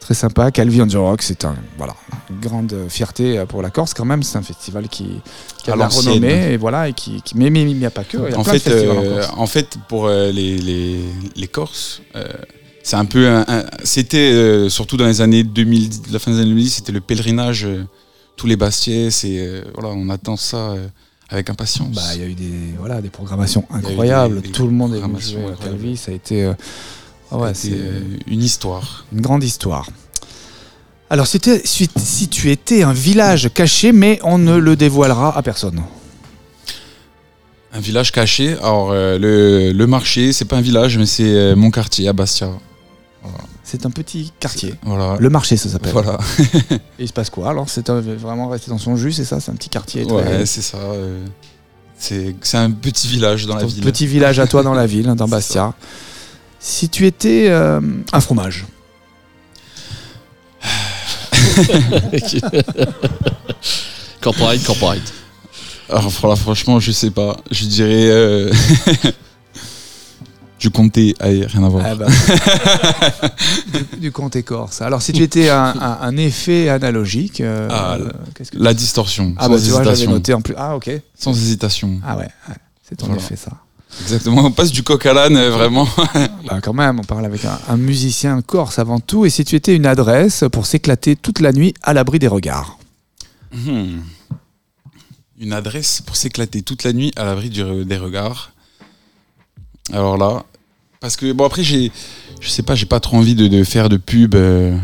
[0.08, 0.52] Très sympa.
[0.52, 1.94] Calvi on the Rock, c'est un, voilà,
[2.30, 4.24] une grande fierté pour la Corse quand même.
[4.24, 5.20] C'est un festival qui,
[5.62, 6.54] qui a de la renommée.
[6.54, 8.16] Et voilà, et qui, qui- mais mais il n'y a pas que.
[8.16, 11.00] Il y a en plein fait, euh, en fait, pour euh, les, les,
[11.36, 12.26] les Corses, euh,
[12.84, 16.38] c'est un peu, un- un- c'était euh, surtout dans les années 2000, la fin des
[16.38, 17.84] années 2010, c'était le pèlerinage, euh,
[18.38, 20.88] tous les Bastiais, c'est euh, voilà, on attend ça euh,
[21.28, 21.94] avec impatience.
[21.94, 24.40] Bah, il y a eu des, voilà, des programmations des- incroyables.
[24.40, 25.62] des Tout le monde est venu à.
[25.66, 25.98] Calvi.
[25.98, 26.54] Ça a été, euh,
[27.32, 27.78] ouais, c'est
[28.28, 29.06] une histoire.
[29.14, 29.90] une grande histoire.
[31.10, 35.42] Alors, si tu, si, tu étais un village caché, mais on ne le dévoilera à
[35.42, 35.82] personne.
[37.74, 38.54] Un village caché.
[38.60, 42.14] Alors euh, le, le marché, c'est pas un village, mais c'est euh, mon quartier à
[42.14, 42.50] Bastia.
[43.64, 44.76] C'est un petit quartier.
[44.84, 45.18] Voilà.
[45.20, 45.92] Le marché, ça s'appelle.
[45.92, 46.18] Voilà.
[46.98, 47.68] Et il se passe quoi alors?
[47.70, 49.42] C'est vraiment resté dans son jus, c'est ça?
[49.42, 50.78] C'est un petit quartier très- Ouais, c'est ça.
[50.78, 51.26] euh,
[52.00, 53.84] c'est un petit village dans la ville.
[53.84, 55.74] petit village à toi dans la ville, hein, dans Bastia.
[56.70, 57.80] Si tu étais euh,
[58.12, 58.66] un fromage,
[64.22, 65.14] corporate, corporate.
[65.90, 67.38] Alors fr- franchement, je sais pas.
[67.52, 68.52] Je dirais euh,
[70.60, 71.16] du comté.
[71.20, 71.86] Allez, rien à voir.
[71.88, 72.08] ah bah,
[73.94, 74.82] du, du comté corse.
[74.82, 79.34] Alors si tu étais un, un- un effet analogique, euh, Ah, euh, que La distorsion.
[79.38, 80.12] Ah sans bah tu vois, j'avais hésitation.
[80.12, 80.56] noté en plus.
[80.58, 80.90] Ah ok.
[81.18, 82.00] Sans hésitation.
[82.06, 82.56] Ah ouais, ouais,
[82.88, 83.22] c'est ton Voilà.
[83.22, 83.52] effet ça.
[84.02, 84.46] Exactement.
[84.46, 85.88] On passe du coq à l'âne, euh, vraiment.
[86.48, 89.26] Bah quand même, on parle avec un, un musicien corse avant tout.
[89.26, 92.78] Et si tu étais une adresse pour s'éclater toute la nuit à l'abri des regards
[93.54, 94.00] Hmm.
[95.40, 98.52] Une adresse pour s'éclater toute la nuit à l'abri des regards.
[99.94, 100.44] Alors là,
[101.00, 101.92] parce que bon après j'ai,
[102.42, 104.76] je sais pas, j'ai pas trop envie de, de faire de pub euh,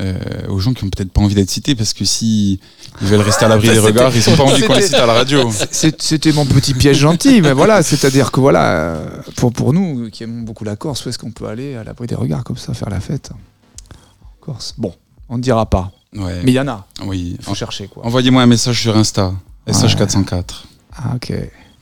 [0.00, 0.14] euh,
[0.48, 2.58] aux gens qui ont peut-être pas envie d'être cités parce que si
[3.02, 4.94] ils veulent rester à l'abri Ça, des regards, ils ont pas envie qu'on les cite
[4.94, 5.50] à la radio.
[5.70, 10.22] C'était mon petit piège gentil, mais voilà, c'est-à-dire que voilà, euh, pour, pour nous qui
[10.24, 12.72] aimons beaucoup la Corse, où est-ce qu'on peut aller à l'abri des regards comme ça,
[12.74, 14.74] faire la fête En Corse?
[14.78, 14.94] Bon,
[15.28, 16.40] on ne dira pas, Ouais.
[16.42, 17.36] mais il y en a, Oui.
[17.42, 18.04] faut chercher quoi.
[18.06, 19.32] Envoyez-moi un message sur Insta.
[19.68, 20.64] SH404.
[20.96, 21.32] Ah ok.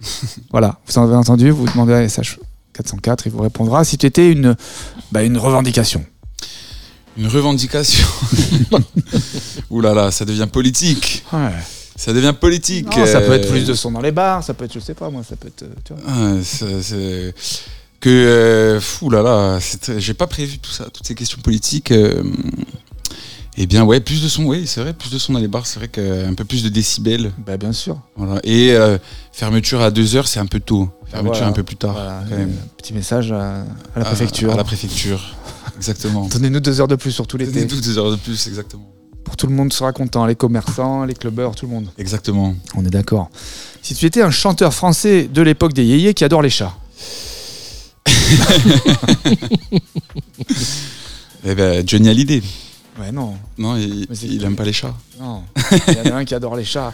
[0.51, 3.85] voilà, vous en avez entendu, vous demandez à SH404, il vous répondra.
[3.85, 4.57] Si tu étais une,
[5.13, 6.05] bah, une revendication.
[7.19, 8.07] Une revendication.
[9.71, 11.25] Ouh là là, ça devient politique.
[11.33, 11.51] Ouais.
[11.97, 12.87] Ça devient politique.
[12.97, 14.79] Non, ça peut euh, être plus de son dans les bars, ça peut être, je
[14.81, 16.03] sais pas moi, ça peut être, euh, tu vois.
[16.09, 16.35] Ah,
[18.01, 19.59] que euh, fou là là,
[19.99, 21.91] j'ai pas prévu tout ça, toutes ces questions politiques.
[21.91, 22.23] euh,
[23.59, 25.67] eh bien ouais, plus de son, oui, c'est vrai, plus de son dans les bars,
[25.67, 28.01] c'est vrai qu'un peu plus de décibels, Bah bien sûr.
[28.17, 28.41] voilà.
[28.45, 28.97] Et euh,
[29.33, 30.89] fermeture à 2 heures, c'est un peu tôt.
[31.11, 31.49] Fermeture Voilà.
[31.49, 32.49] un peu plus tard, Voilà, quand même.
[32.51, 33.65] euh, petit message à, à
[33.97, 34.53] la À- préfecture.
[34.53, 35.35] À, la préfecture,
[35.81, 36.27] exactement.
[36.29, 37.53] Donnez-nous deux heures de plus sur tout l'été.
[37.53, 38.87] Donnez-nous deux heures de plus, exactement.
[39.25, 41.89] Pour tout le monde sera content, les commerçants, les clubbers, tout le monde.
[41.99, 42.55] Exactement.
[42.75, 43.31] On est d'accord.
[43.83, 46.75] Si tu étais un chanteur français de l'époque des yéyés qui adore les chats,
[51.45, 52.43] Eh ben Johnny Hallyday.
[52.99, 54.95] ouais non, Non, il, il aime pas les chats.
[55.21, 55.43] non.
[55.89, 56.93] Il y en a un qui adore les chats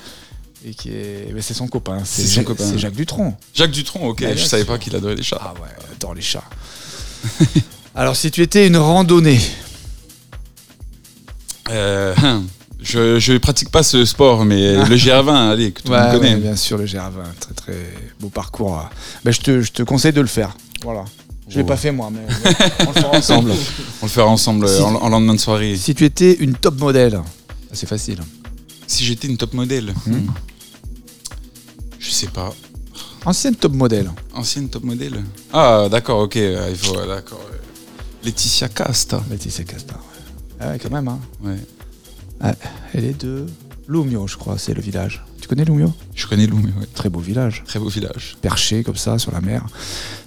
[0.64, 2.00] et qui est, mais c'est son copain.
[2.04, 2.64] C'est son Jacques- copain.
[2.70, 3.36] C'est Jacques Dutronc.
[3.54, 4.72] Jacques Dutronc, ok, Bah, je savais sûr.
[4.72, 5.40] pas qu'il adorait les chats.
[5.40, 6.44] Ah ouais, adore les chats.
[7.96, 9.40] Alors si tu étais une randonnée,
[11.70, 12.44] Euh, hein,
[12.80, 14.84] je, je pratique pas ce sport, mais Ah.
[14.88, 16.34] le GR20, allez, que tout le Ouais, monde connaît.
[16.34, 18.88] ouais, bien sûr le GR20, très très beau parcours.
[19.24, 20.56] Ben, je, te, je te conseille de le faire.
[20.84, 21.04] Voilà.
[21.48, 21.66] Je l'ai Oh.
[21.66, 22.20] pas fait moi, mais
[22.86, 23.50] on le fera ensemble.
[24.02, 25.76] On le fera ensemble Si- euh, en, en lendemain de soirée.
[25.76, 27.20] si tu étais une top modèle,
[27.72, 28.20] c'est facile.
[28.86, 30.12] Si j'étais une top modèle, Hmm.
[30.12, 30.26] hmm,
[31.98, 32.54] je sais pas.
[33.24, 34.12] Ancienne top modèle.
[34.34, 37.40] Ancienne top modèle Ah, d'accord, ok, euh, il faut, d'accord.
[38.26, 39.22] Laetitia Casta.
[39.30, 39.94] Laetitia Casta.
[39.94, 40.00] Ouais.
[40.60, 41.06] Ah ouais, quand même.
[41.08, 41.18] Hein.
[41.42, 42.52] Ouais.
[42.92, 43.46] Elle est de
[43.88, 45.24] Lumio, je crois, c'est le village.
[45.40, 45.92] Tu connais Lumio?
[46.14, 46.86] Je connais Lou, mais ouais.
[46.92, 48.36] Très beau village, Très beau village.
[48.42, 49.64] perché comme ça sur la mer.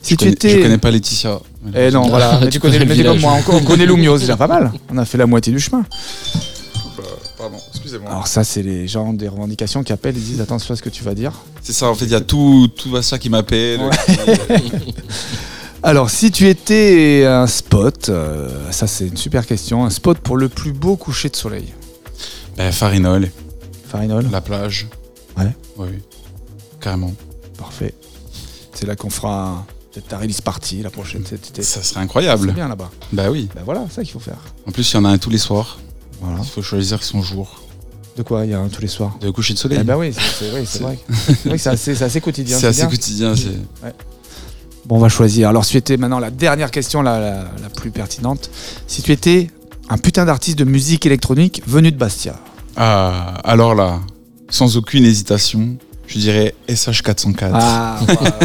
[0.02, 0.50] Si je, tu connais, étais.
[0.50, 1.42] je connais pas Laetitia.
[1.76, 4.16] Eh non, voilà, mais Tu tu connais, connais le comme moi, on, on connaît Lumio,
[4.18, 4.72] c'est déjà pas mal.
[4.90, 5.84] On a fait la moitié du chemin.
[7.38, 8.10] Pardon, excusez-moi.
[8.10, 10.90] Alors ça, c'est les gens des revendications qui appellent et disent attention à ce que
[10.90, 11.34] tu vas dire.
[11.62, 13.82] C'est ça, en fait, il y a tout, tout ça qui m'appelle.
[15.82, 20.36] Alors, si tu étais un spot, euh, ça c'est une super question, un spot pour
[20.38, 21.74] le plus beau coucher de soleil.
[22.58, 23.32] Ben, Farinol,
[23.88, 24.88] Farinol la plage.
[25.38, 25.56] Ouais.
[25.78, 26.00] Oui, oui.
[26.82, 27.14] Carrément.
[27.58, 27.94] Parfait.
[28.74, 31.24] C'est là qu'on fera peut-être ta release party la prochaine.
[31.26, 32.52] Ça serait C'est incroyable.
[32.52, 32.92] bien là-bas.
[33.14, 33.48] Bah oui.
[33.56, 34.40] Ben voilà, c'est ça qu'il faut faire.
[34.68, 35.80] En plus, il y en a un tous les soirs.
[36.22, 36.40] Voilà.
[36.44, 37.62] Il faut choisir son jour
[38.18, 39.18] De quoi Il y a un tous les soirs?
[39.22, 39.80] de coucher de soleil.
[39.82, 41.00] Eh ben oui, c'est c'est vrai, c'est C'est- vrai.
[41.08, 42.58] C'est vrai que c'est assez, c'est assez quotidien.
[42.60, 42.90] c'est assez bien.
[42.90, 43.36] quotidien.
[43.36, 43.88] c'est-
[44.86, 45.50] Bon, on va choisir.
[45.50, 48.50] Alors, si tu étais maintenant la dernière question, la, la, la plus pertinente.
[48.88, 49.50] Si tu étais
[49.90, 52.36] un putain d'artiste de musique électronique venu de Bastia.
[52.76, 54.00] Ah, alors là,
[54.50, 55.78] sans aucune hésitation,
[56.08, 57.50] je dirais SH404.
[57.54, 58.38] Ah, voilà.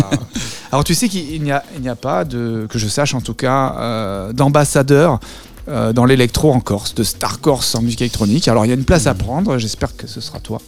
[0.73, 3.77] Alors tu sais qu'il n'y a, a pas, de, que je sache en tout cas,
[3.79, 5.21] euh, d'ambassadeur
[5.69, 8.49] euh, dans l'électro en Corse, de Star Corse en musique électronique.
[8.49, 10.61] Alors il y a une place à prendre, j'espère que ce sera toi.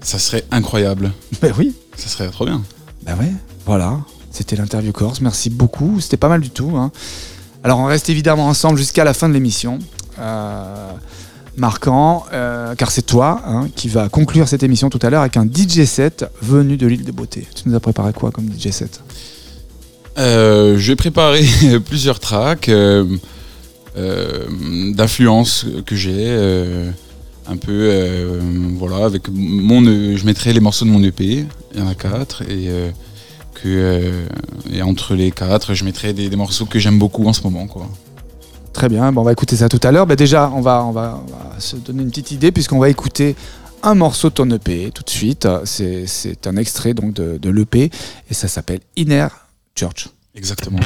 [0.00, 1.12] Ça serait incroyable.
[1.40, 2.62] Ben oui, Ça serait trop bien.
[3.02, 3.32] ben ouais,
[3.66, 3.98] voilà.
[4.36, 6.76] C'était l'interview Corse, merci beaucoup, c'était pas mal du tout.
[6.76, 6.92] hein.
[7.64, 9.78] Alors on reste évidemment ensemble jusqu'à la fin de l'émission.
[10.18, 10.90] Euh,
[11.56, 15.38] marquant, euh, car c'est toi hein, qui va conclure cette émission tout à l'heure avec
[15.38, 17.46] un DJ set venu de l'île des Beautés.
[17.54, 19.00] Tu nous as préparé quoi comme DJ set?
[20.18, 21.42] Euh, je vais préparer
[21.86, 23.06] plusieurs tracks euh,
[23.96, 26.30] d'influence que j'ai.
[27.48, 28.38] un peu,
[28.76, 29.82] voilà, avec mon.
[29.82, 32.68] Je mettrai les morceaux de mon EP, il y en a quatre, et,
[33.62, 34.26] que, euh,
[34.72, 37.66] et entre les quatre, je mettrai des, des morceaux que j'aime beaucoup en ce moment,
[37.66, 37.88] quoi.
[38.72, 40.06] Très bien, bon, on va écouter ça tout à l'heure.
[40.06, 42.90] Bah, déjà, on va, on, va, on va se donner une petite idée puisqu'on va
[42.90, 43.34] écouter
[43.82, 45.48] un morceau de ton EP tout de suite.
[45.64, 47.90] C'est un extrait donc de, de l'EP
[48.30, 49.28] et ça s'appelle Inner
[49.74, 50.08] Church.
[50.34, 50.80] Exactement.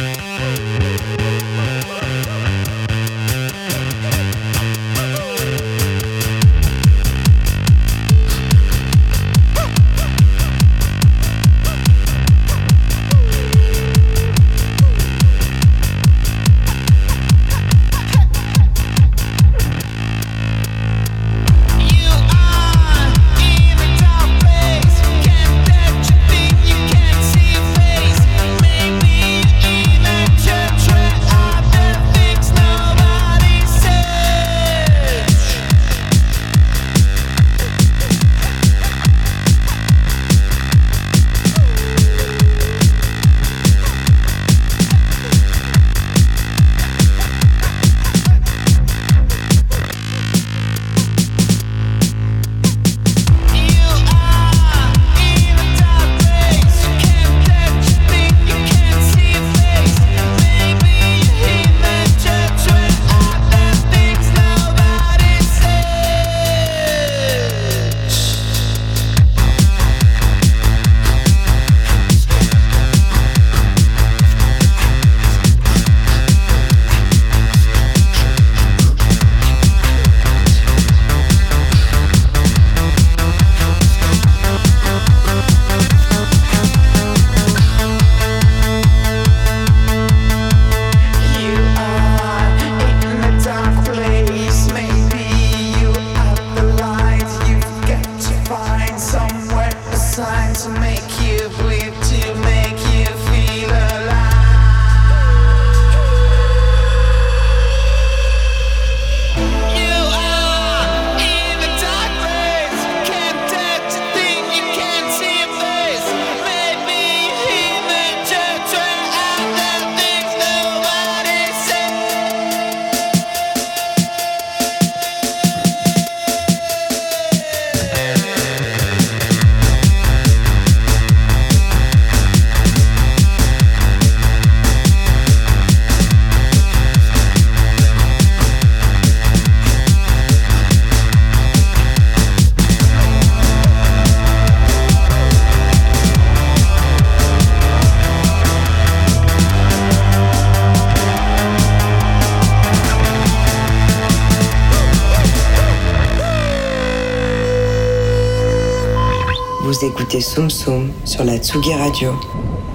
[160.20, 162.12] Écoutez Soum Soum sur la Tsugi Radio,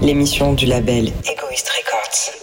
[0.02, 2.34] l'émission du label Egoist Records.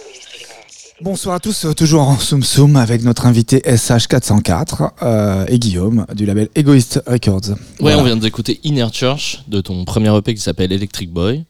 [1.01, 6.05] Bonsoir à tous, euh, toujours en Soum Soum avec notre invité SH404 euh, et Guillaume
[6.15, 7.49] du label Egoist Records.
[7.49, 7.97] Ouais, Voilà.
[7.99, 11.43] on vient d'écouter Inner Church de ton premier EP qui s'appelle Electric Boy.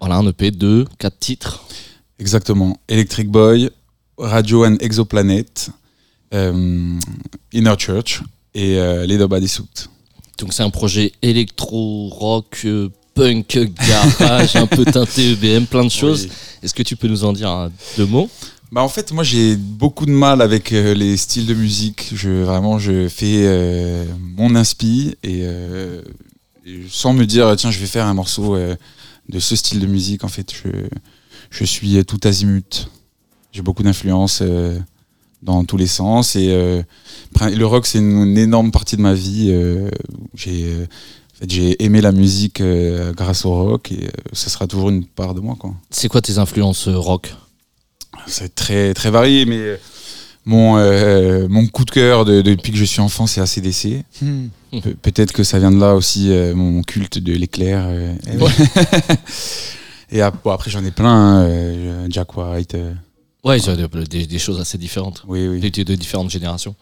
[0.00, 1.64] Voilà, un EP de 4 titres.
[2.18, 2.76] Exactement.
[2.88, 3.70] Electric Boy,
[4.18, 5.70] Radio and Exoplanet,
[6.34, 6.98] euh,
[7.52, 8.22] Inner Church
[8.54, 9.88] et euh, Leader Body Suit.
[10.40, 15.90] Donc c'est un projet électro, rock, euh, punk, garage, un peu teinté EBM, plein de
[15.90, 16.24] choses.
[16.24, 16.32] Oui.
[16.62, 18.28] Est-ce que tu peux nous en dire un- deux mots?
[18.72, 22.10] Bah en fait, moi j'ai beaucoup de mal avec euh, les styles de musique.
[22.14, 24.04] Je vraiment je fais euh,
[24.36, 26.02] mon inspi et, euh,
[26.64, 28.56] et sans me dire tiens je vais faire un morceau
[29.28, 30.24] de ce style de musique.
[30.24, 30.70] En fait, je
[31.50, 32.88] je suis tout azimut.
[33.52, 34.78] J'ai beaucoup d'influence euh,
[35.42, 36.82] dans tous les sens et euh,
[37.40, 39.48] le rock c'est une, une énorme partie de ma vie.
[39.50, 39.88] euh,
[40.34, 44.66] j'ai euh, en fait, j'ai aimé la musique euh, grâce au rock et ça sera
[44.66, 45.72] toujours une part de moi quoi.
[45.90, 47.34] C'est quoi tes influences rock?
[48.26, 49.78] C'est très très varié, mais
[50.46, 50.76] Mon,
[51.48, 54.04] mon coup de cœur de- depuis que je suis enfant, c'est ACDC.
[54.22, 54.46] Hmm.
[54.72, 57.84] Pe- Peut-être que ça vient de là aussi, mon culte de l'éclair.
[57.86, 58.14] euh,
[60.10, 61.42] Et ap- bon, après, j'en ai plein.
[61.44, 62.74] hein, Jack White.
[63.44, 65.22] Ouais, il y a des, des- des choses assez différentes.
[65.26, 65.60] oui, oui.
[65.70, 66.74] de, de différentes générations.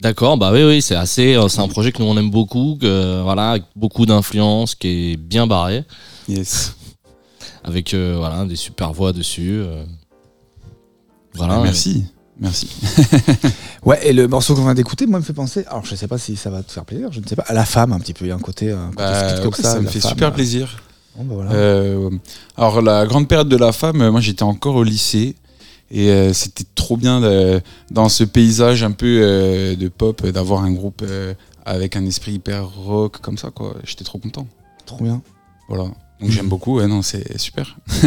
[0.00, 2.76] D'accord, bah oui, oui, c'est assez, euh, c'est un projet que nous on aime beaucoup,
[2.78, 5.84] que, voilà, avec beaucoup d'influence, qui est bien barré,
[6.28, 6.76] Yes.
[7.64, 9.52] avec euh, voilà des super voix dessus.
[9.52, 9.84] euh.
[11.34, 11.54] Voilà.
[11.56, 12.04] Ah, merci.
[12.38, 12.68] Merci.
[13.82, 15.64] Ouais, et le morceau qu'on vient d'écouter, moi, me fait penser.
[15.68, 17.44] Alors, je sais pas si ça va te faire plaisir, je ne sais pas.
[17.46, 18.24] À la femme, un petit peu.
[18.24, 18.72] Il y a un côté.
[18.72, 20.76] Un côté Bah, comme ouais, ça, ça me fait femme, super plaisir.
[21.16, 21.52] bon, bah, voilà.
[21.52, 22.10] Euh,
[22.56, 25.36] alors la grande période de la femme, moi j'étais encore au lycée
[25.90, 27.60] et euh, c'était trop bien de-
[27.90, 31.34] dans ce paysage un peu euh, de pop d'avoir un groupe euh,
[31.64, 33.74] avec un esprit hyper rock comme ça quoi.
[33.84, 34.46] J'étais trop content.
[34.84, 35.22] Trop bien.
[35.68, 35.84] Voilà.
[36.20, 36.76] Donc j'aime beaucoup.
[36.78, 37.76] Ouais, non, c'est super.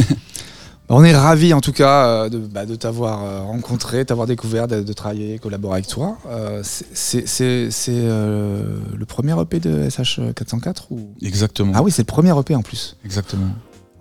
[0.87, 4.81] Bah, on est ravis en tout cas de, bah, de t'avoir rencontré, t'avoir découvert, de,
[4.81, 6.17] de travailler, collaborer avec toi.
[6.27, 7.27] Euh, c'est-
[7.89, 11.13] euh, le premier EP de SH404 ou...
[11.21, 11.73] Exactement.
[11.75, 12.97] Ah oui, c'est le premier EP en plus.
[13.05, 13.49] Exactement.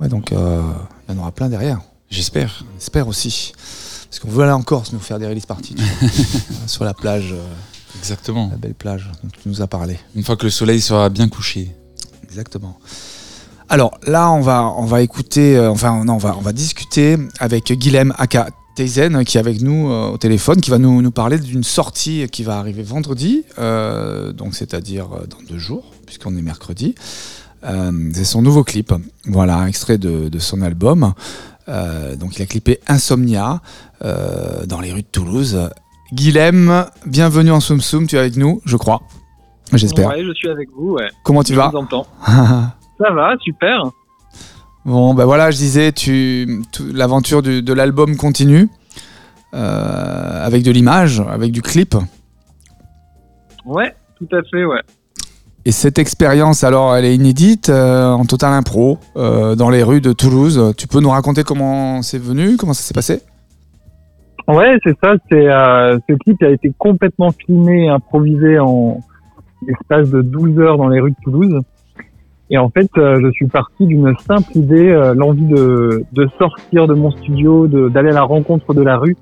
[0.00, 0.62] Ouais, donc euh,
[1.10, 1.82] il y en aura plein derrière.
[2.10, 2.64] J'espère.
[2.74, 3.52] On espère aussi.
[4.08, 5.76] Parce qu'on veut aller en Corse nous faire des release parties
[6.66, 7.44] sur la plage, euh,
[7.98, 8.48] Exactement.
[8.50, 9.98] la belle plage dont tu nous as parlé.
[10.14, 11.70] Une fois que le soleil sera bien couché.
[12.24, 12.78] Exactement.
[13.68, 17.18] Alors là, on va, on va écouter, euh, enfin non, on va, on va discuter
[17.38, 21.10] avec Guilhem Aka Teizen qui est avec nous euh, au téléphone, qui va nous, nous
[21.10, 26.42] parler d'une sortie qui va arriver vendredi, euh, donc c'est-à-dire dans deux jours, puisqu'on est
[26.42, 26.94] mercredi.
[28.14, 28.94] C'est son nouveau clip,
[29.26, 31.12] voilà, un extrait de, de son album.
[31.68, 33.60] Euh, donc il a clippé Insomnia
[34.04, 35.68] euh, dans les rues de Toulouse.
[36.12, 39.02] Guilhem, bienvenue en Soum Soum, tu es avec nous, je crois.
[39.74, 40.08] J'espère.
[40.08, 41.08] Ouais, je suis avec vous, ouais.
[41.24, 42.06] Comment tu je vas vous entends.
[42.26, 43.82] Ça va, super.
[44.86, 48.70] Bon, ben voilà, je disais, tu, tu- l'aventure de l'album continue
[49.52, 51.94] euh, avec de l'image, avec du clip.
[53.66, 54.80] Ouais, tout à fait, ouais.
[55.68, 60.00] Et cette expérience, alors, elle est inédite, euh, en total impro, euh, dans les rues
[60.00, 60.72] de Toulouse.
[60.78, 63.20] Tu peux nous raconter comment c'est venu, comment ça s'est passé?
[64.46, 65.16] Ouais, c'est ça.
[65.30, 69.00] C'est euh, ce clip a été complètement filmé improvisé en
[69.66, 71.60] l'espace de 12 heures dans les rues de Toulouse.
[72.48, 77.66] Et en fait, je suis parti d'une simple idée, l'envie de, sortir de mon studio,
[77.90, 79.18] d'aller à la rencontre de la rue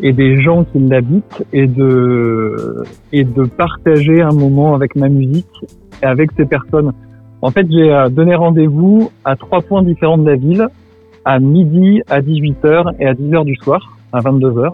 [0.00, 5.46] et des gens qui l'habitent et de et de partager un moment avec ma musique
[6.02, 6.92] et avec ces personnes.
[7.42, 10.68] En fait, j'ai euh, donné rendez-vous à trois points différents de la ville,
[11.24, 14.70] à midi, à 18h et à 10h du soir, à 22h.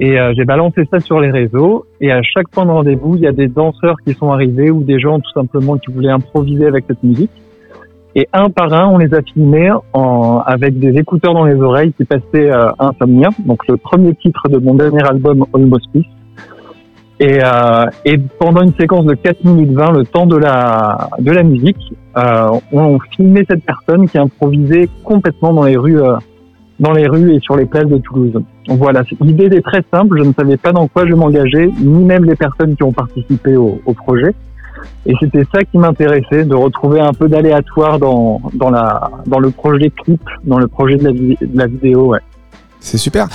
[0.00, 1.84] Et euh, j'ai balancé ça sur les réseaux.
[2.00, 4.82] Et à chaque point de rendez-vous, il y a des danseurs qui sont arrivés ou
[4.82, 7.30] des gens tout simplement qui voulaient improviser avec cette musique.
[8.16, 11.92] Et un par un, on les a filmés en, avec des écouteurs dans les oreilles
[11.92, 16.04] qui passaient euh, Insomnia, donc le premier titre de mon dernier album Almost Peace.
[17.20, 21.30] Et, euh, et pendant une séquence de 4 minutes 20, le temps de la, de
[21.30, 26.16] la musique, euh, on filmait cette personne qui improvisait complètement dans les rues, euh,
[26.80, 28.42] dans les rues et sur les places de Toulouse.
[28.68, 30.18] Voilà, l'idée était très simple.
[30.18, 33.54] Je ne savais pas dans quoi je m'engageais, ni même les personnes qui ont participé
[33.54, 34.34] au, au projet.
[35.06, 39.50] Et c'était ça qui m'intéressait, de retrouver un peu d'aléatoire dans, dans, la, dans le
[39.50, 42.08] projet clip, dans le projet de la, vi- de la vidéo.
[42.08, 42.20] Ouais.
[42.80, 43.28] C'est super.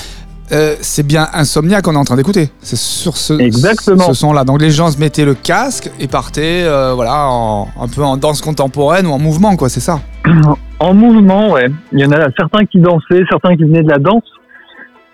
[0.52, 2.52] Euh, c'est bien Insomnia qu'on est en train d'écouter.
[2.62, 4.06] C'est sur ce, Exactement.
[4.06, 4.43] ce son-là.
[4.43, 8.16] Donc les gens se mettaient le casque et partaient euh, voilà, en- un peu en
[8.16, 10.00] danse contemporaine ou en mouvement, quoi, c'est ça?
[10.78, 11.68] En mouvement, ouais.
[11.93, 14.24] Il y en a certains qui dansaient, certains qui venaient de la danse.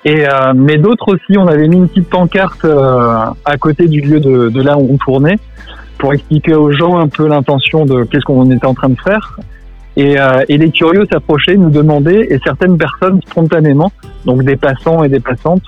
[0.04, 4.20] Et euh, mais d'autres aussi, on avait mis une petite pancarte à côté du lieu
[4.20, 5.38] de, de là où on tournait
[6.02, 9.38] pour expliquer aux gens un peu l'intention de qu'est-ce qu'on était en train de faire.
[9.96, 13.92] Et, euh, et les curieux s'approchaient, nous demandaient, et certaines personnes spontanément,
[14.26, 15.62] donc des passants et des passantes,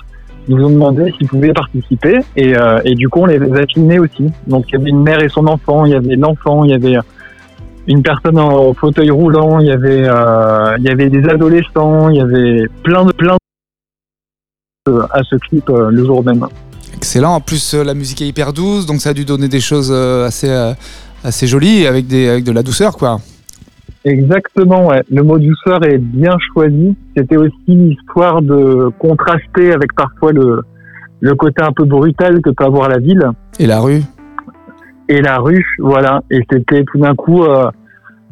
[0.47, 2.19] nous ont demandé s'ils pouvaient participer.
[2.35, 4.25] Et, euh, et du coup, on les a filmés aussi.
[4.47, 6.73] Donc il y avait une mère et son enfant, il y avait l'enfant, il y
[6.73, 6.97] avait
[7.85, 12.15] une personne en fauteuil roulant, il y avait euh, il y avait des adolescents, il
[12.15, 13.37] y avait plein de plein
[14.87, 16.47] de à ce clip euh, le jour même.
[16.95, 17.35] Excellent.
[17.35, 19.91] En plus, euh, la musique est hyper douce, donc ça a dû donner des choses
[19.91, 20.73] euh, assez, euh,
[21.23, 23.19] assez jolies avec, des, avec de la douceur, quoi.
[24.05, 25.01] Exactement, ouais.
[25.09, 26.95] Le mot douceur est bien choisi.
[27.15, 30.61] C'était aussi l'histoire de contraster avec parfois le
[31.21, 33.23] le côté un peu brutal que peut avoir la ville
[33.57, 34.03] Et la rue
[35.09, 36.21] et la rue, voilà.
[36.31, 37.69] Et c'était tout d'un coup euh,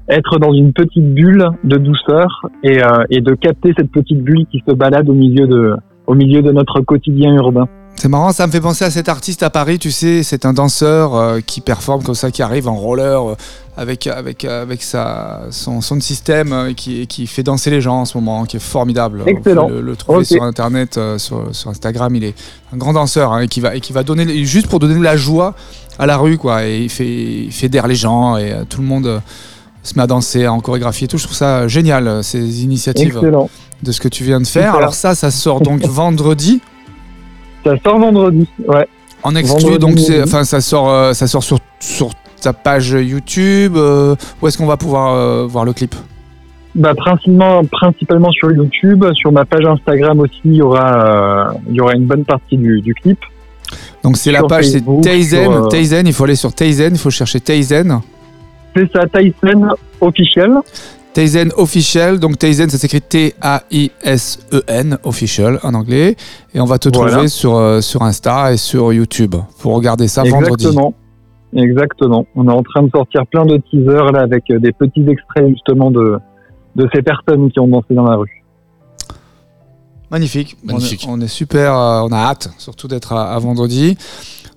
[0.10, 4.46] être dans une petite bulle de douceur et, euh, et de capter cette petite bulle
[4.52, 5.76] qui se balade au milieu de
[6.08, 7.68] au milieu de notre quotidien urbain.
[7.96, 10.54] C'est marrant, ça me fait penser à cet artiste à Paris, tu sais, c'est un
[10.54, 13.36] danseur euh, qui performe comme ça, qui arrive en roller euh,
[13.78, 18.06] avec, avec, avec sa, son, son système euh, qui, qui fait danser les gens en
[18.06, 19.22] ce moment, qui est formidable.
[19.28, 19.68] Excellent.
[19.70, 22.34] Le, le trouver sur internet, euh, sur, sur Instagram, il est
[22.74, 25.04] un grand danseur hein, et, qui va, et qui va donner, juste pour donner de
[25.04, 25.54] la joie
[26.00, 26.66] à la rue, quoi.
[26.66, 29.20] Et il, fait, il fédère les gens et euh, tout le monde euh,
[29.84, 31.20] se met à danser en chorégraphie et tout.
[31.20, 33.50] Je trouve ça génial, euh, ces initiatives Excellent.
[33.84, 34.74] de ce que tu viens de faire.
[34.76, 36.62] Alors ça, ça sort donc vendredi.
[37.64, 38.48] Ça sort vendredi.
[38.68, 38.88] Ouais.
[39.24, 42.10] En exclu, Vendredi donc c'est, enfin ça sort, euh, ça sort sur sur
[42.42, 43.74] ta page YouTube.
[43.78, 45.94] euh, où est-ce qu'on va pouvoir euh, voir le clip?
[46.74, 49.06] Bah, principalement, principalement sur YouTube.
[49.14, 52.82] Sur ma page Instagram aussi, il y aura, il y aura une bonne partie du,
[52.82, 53.20] du clip.
[54.04, 55.52] Donc c'est la page, c'est Taizen.
[55.52, 58.00] euh, Taizen, il faut aller sur Taizen, il faut chercher Taizen.
[58.76, 59.68] C'est ça, Tyson
[60.00, 60.52] officiel.
[61.14, 62.20] Taizen official.
[62.20, 66.16] Donc Taizen, ça s'écrit T-A-I-S-E-N official en anglais.
[66.54, 67.12] Et on va te Voilà.
[67.12, 69.36] trouver sur euh, sur Insta et sur YouTube.
[69.58, 70.66] Faut regarder ça vendredi.
[70.66, 70.94] Exactement.
[71.56, 72.26] Exactement.
[72.36, 75.50] On est en train de sortir plein de teasers là avec euh, des petits extraits
[75.50, 76.18] justement de
[76.76, 78.44] de ces personnes qui ont dansé dans la rue.
[80.10, 80.58] Magnifique.
[80.64, 81.06] Magnifique.
[81.08, 83.98] On est, on est super, euh, on a hâte surtout d'être à, à vendredi.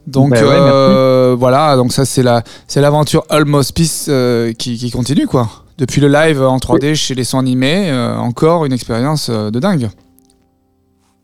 [0.06, 4.90] Donc ouais, euh, voilà, donc ça c'est la c'est l'aventure Almost Peace euh, qui, qui
[4.90, 5.48] continue quoi.
[5.78, 9.58] Depuis le live en 3D chez les sons animés, euh, encore une expérience euh, de
[9.58, 9.88] dingue.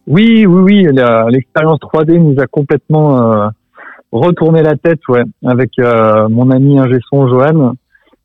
[0.06, 0.86] Oui, oui, oui.
[1.30, 3.48] L'expérience 3D nous a complètement euh,
[4.10, 7.74] retourné la tête, ouais, avec euh, mon ami ingé son Johan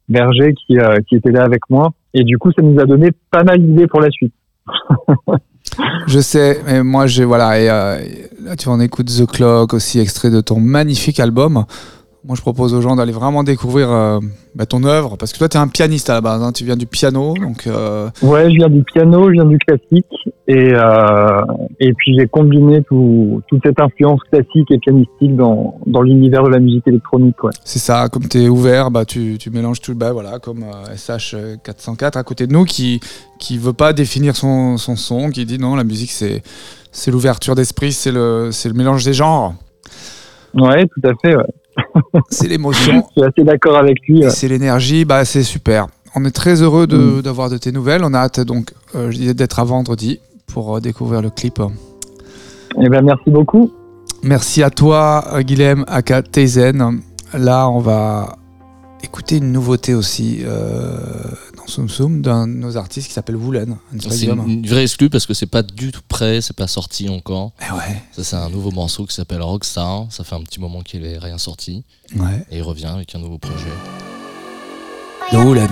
[0.10, 1.90] Berger qui qui était là avec moi.
[2.14, 4.34] Et du coup, ça nous a donné pas mal d'idées pour la suite.
[6.08, 8.00] Je sais, mais moi j'ai voilà et euh,
[8.44, 11.66] là tu en écoutes The Clock aussi extrait de ton magnifique album.
[12.28, 14.20] Moi je propose aux gens d'aller vraiment découvrir euh,
[14.56, 16.64] bah, ton œuvre parce que toi tu es un pianiste à la base, hein, tu
[16.66, 20.08] viens du piano donc euh, Ouais, je viens du piano, je viens du classique,
[20.48, 21.42] et euh,
[21.80, 26.50] et puis j'ai combiné tout, toute cette influence classique et pianistique dans dans l'univers de
[26.50, 27.52] la musique électronique, ouais.
[27.64, 30.96] C'est ça, comme tu es ouvert, bah, tu, tu mélanges tout, bah, voilà, comme euh,
[30.96, 33.02] SH404 à côté de nous qui
[33.38, 36.42] qui veut pas définir son, son son, qui dit non, la musique c'est
[36.92, 39.54] c'est l'ouverture d'esprit, c'est le, c'est le mélange des genres,
[40.56, 41.36] Ouais, tout à fait.
[41.36, 41.44] Ouais.
[42.30, 44.24] C'est l'émotion Je suis assez d'accord avec lui.
[44.24, 44.30] ouais.
[44.30, 45.88] c'est l'énergie, bah, c'est super.
[46.16, 49.18] On est très heureux de- d'avoir de, tes nouvelles, on a hâte donc euh, je
[49.18, 51.62] disais d'être à vendredi pour euh, découvrir le clip.
[52.82, 53.72] Eh ben merci beaucoup.
[54.24, 57.02] Merci à toi, Guilhem Aka Teizen.
[57.34, 58.38] Là, on va
[59.06, 60.98] écouter une nouveauté aussi euh,
[61.56, 63.78] dans Soum Soum d'un de nos artistes qui s'appelle Woolen.
[64.00, 67.54] C'est une, vraie exclue parce que c'est pas du tout prêt, c'est pas sorti encore.
[67.62, 70.08] Eh ouais, Ça, c'est un nouveau morceau qui s'appelle Rockstar.
[70.10, 71.84] Ça fait un petit moment qu'il est rien sorti.
[72.16, 72.46] ouais.
[72.52, 73.74] Et il revient avec un nouveau projet.
[75.32, 75.70] De Woolen.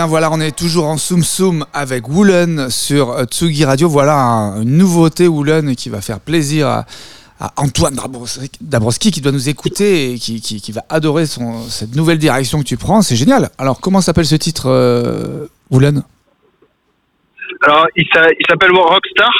[0.00, 3.86] Bien voilà, on est toujours en Soum Soum avec Woolen sur euh, Tsugi Radio.
[3.86, 6.86] Voilà un- une nouveauté Woolen qui va faire plaisir à,
[7.38, 11.60] à Antoine Dabrowski, Dabrowski qui doit nous écouter et qui, qui- qui va adorer son,
[11.68, 13.02] cette nouvelle direction que tu prends.
[13.02, 13.50] C'est génial.
[13.58, 16.02] Alors comment s'appelle ce titre euh, Woolen?
[17.66, 19.30] Alors, il s'a- il s'appelle Rockstar.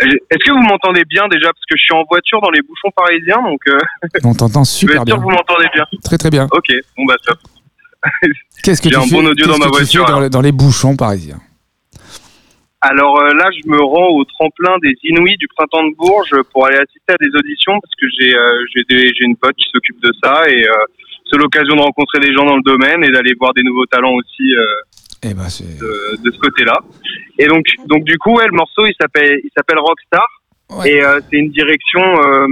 [0.00, 1.46] Est-ce que vous m'entendez bien déjà?
[1.46, 3.78] Parce que je suis en voiture dans les bouchons parisiens, donc euh,
[4.22, 5.16] On t'entend je veux super être sûr bien.
[5.16, 5.84] que vous m'entendez bien.
[6.04, 6.46] Très très bien.
[6.52, 7.38] Ok, bon bah top.
[8.62, 10.52] Qu'est-ce que J'ai tu un fais, bon audio dans ma voiture, dans, les- dans les
[10.52, 11.40] bouchons parisiens
[12.80, 16.66] Alors euh, là, je me rends au tremplin des Inouïs du printemps de Bourges pour
[16.66, 20.42] aller assister à des auditions parce que j'ai euh, une pote qui s'occupe de ça
[20.48, 20.72] et euh,
[21.30, 24.12] c'est l'occasion de rencontrer des gens dans le domaine et d'aller voir des nouveaux talents
[24.14, 24.50] aussi
[25.22, 26.76] Eh ben de, de ce côté-là.
[27.38, 30.26] Et donc, donc du coup, ouais, le morceau, il s'appelle, il s'appelle Rockstar.
[30.70, 30.90] Ouais.
[30.90, 32.46] Et euh, c'est une direction, euh,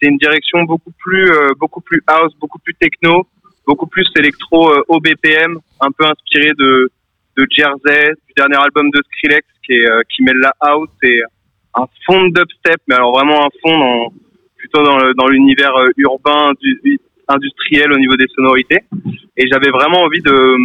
[0.00, 3.26] c'est une direction beaucoup plus, euh, beaucoup plus house, beaucoup plus techno,
[3.66, 6.90] beaucoup plus électro euh, au BPM, un peu inspiré de
[7.36, 11.20] de Jersey, du dernier album de Skrillex, qui est euh, qui mêle la house et
[11.76, 14.12] un fond de dubstep, mais alors vraiment un fond dans,
[14.56, 18.80] plutôt dans le- dans l'univers euh, urbain, du, industriel au niveau des sonorités.
[19.36, 20.56] Et j'avais vraiment envie de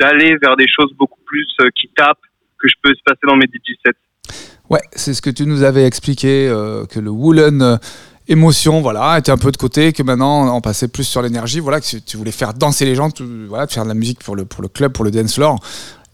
[0.00, 1.46] d'aller vers des choses beaucoup plus
[1.80, 2.18] qui tapent
[2.58, 3.92] que je peux se passer dans mes DJ sets.
[4.70, 7.78] Ouais, c'est ce que tu nous avais expliqué, euh, que le Woolen
[8.32, 11.80] émotion, voilà, était un peu de côté, que maintenant on passait plus sur l'énergie, voilà,
[11.80, 14.44] que tu voulais faire danser les gens, tout- voilà, faire de la musique pour le,
[14.44, 15.58] pour le club, pour le dance floor.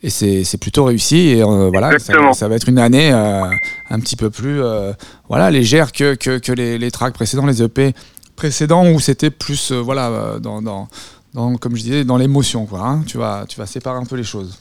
[0.00, 1.30] Et c'est plutôt réussi.
[1.30, 3.44] Et euh, voilà, ça, va être une année euh,
[3.90, 4.92] un petit peu plus euh,
[5.28, 7.94] voilà, légère que, que, que les, les tracks précédents, les EP
[8.36, 10.88] précédents, où c'était plus, voilà, dans, dans,
[11.34, 12.80] dans, comme je disais, dans l'émotion, quoi.
[12.86, 13.02] hein.
[13.08, 14.60] tu, vas, tu vas séparer un peu les choses.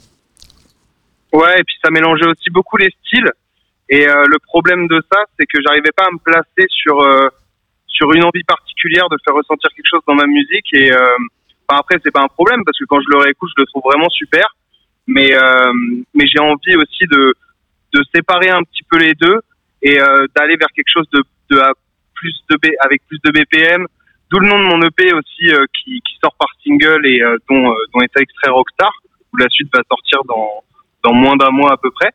[1.33, 3.29] Ouais, et puis ça mélangeait aussi beaucoup les styles.
[3.89, 6.97] Et le problème de ça, c'est que j'arrivais pas à me placer sur
[7.97, 10.71] sur une envie particulière de faire ressentir quelque chose dans ma musique.
[10.73, 11.17] Et euh,
[11.67, 13.83] enfin, après, c'est pas un problème parce que quand je le réécoute, je le trouve
[13.83, 14.45] vraiment super.
[15.07, 15.73] Mais euh,
[16.13, 17.33] mais j'ai envie aussi de
[17.93, 19.39] de séparer un petit peu les deux
[19.81, 21.61] et euh, d'aller vers quelque chose de de
[22.13, 23.87] plus de B, avec plus de BPM.
[24.29, 27.37] D'où le nom de mon EP aussi euh, qui qui sort par single et euh,
[27.49, 28.91] dont euh, dont est extrait Rockstar
[29.33, 30.63] où la suite va sortir dans
[31.03, 32.11] dans moins d'un mois à peu près.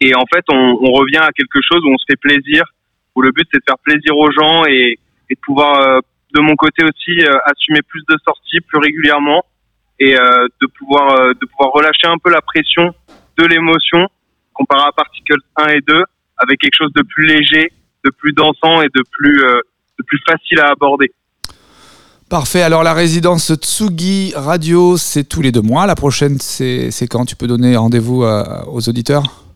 [0.00, 2.62] Et en fait, on, on revient à quelque chose où on se fait plaisir,
[3.14, 4.98] où le but c'est de faire plaisir aux gens et,
[5.30, 6.00] de pouvoir, euh,
[6.34, 9.44] de mon côté aussi, euh, assumer plus de sorties plus régulièrement
[9.98, 12.92] et euh, de pouvoir de pouvoir relâcher un peu la pression
[13.38, 14.08] de l'émotion
[14.52, 16.02] comparé à Particles 1 et 2
[16.38, 17.70] avec quelque chose de plus léger,
[18.04, 21.12] de plus dansant et de plus facile à aborder.
[22.30, 22.62] Parfait.
[22.62, 25.86] Alors la résidence Tsugi Radio, c'est tous les deux mois.
[25.86, 29.49] La prochaine, c'est quand tu peux donner rendez-vous aux auditeurs?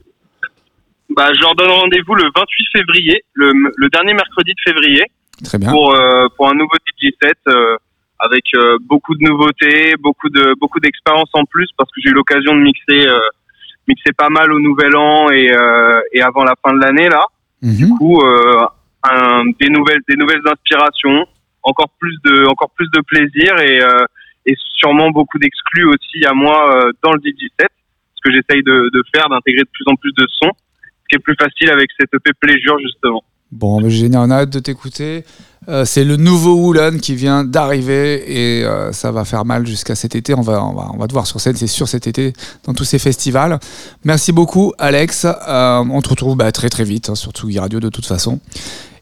[1.16, 5.04] Bah, je leur donne rendez-vous le 28 février, le, le dernier mercredi de février.
[5.42, 5.70] Très bien.
[5.70, 7.76] pour euh, pour un nouveau DJ set euh,
[8.20, 12.14] avec euh, beaucoup de nouveautés, beaucoup de beaucoup d'expérience en plus parce que j'ai eu
[12.14, 13.18] l'occasion de mixer euh,
[13.88, 17.26] mixer pas mal au Nouvel An et euh, et avant la fin de l'année là.
[17.62, 17.74] Mhm.
[17.74, 18.66] Du coup, euh,
[19.02, 21.26] un, des nouvelles des nouvelles inspirations,
[21.62, 24.04] encore plus de encore plus de plaisir et euh,
[24.46, 27.70] et sûrement beaucoup d'exclus aussi à moi euh, dans le DJ set
[28.14, 30.52] ce que j'essaye de, de faire d'intégrer de plus en plus de sons
[31.08, 33.22] qui est plus facile avec cette EP Pleasure justement.
[33.52, 35.24] Bon, mais génial, on a hâte de t'écouter.
[35.68, 39.94] Euh, c'est le nouveau Woolen qui vient d'arriver et euh, ça va faire mal jusqu'à
[39.94, 40.34] cet été.
[40.34, 42.32] On va, on va, on va te voir sur scène, c'est sûr, cet été,
[42.64, 43.58] dans tous ces festivals.
[44.04, 45.24] Merci beaucoup, Alex.
[45.24, 48.40] Euh, on te retrouve bah, très très vite hein, sur Tsugi Radio de toute façon.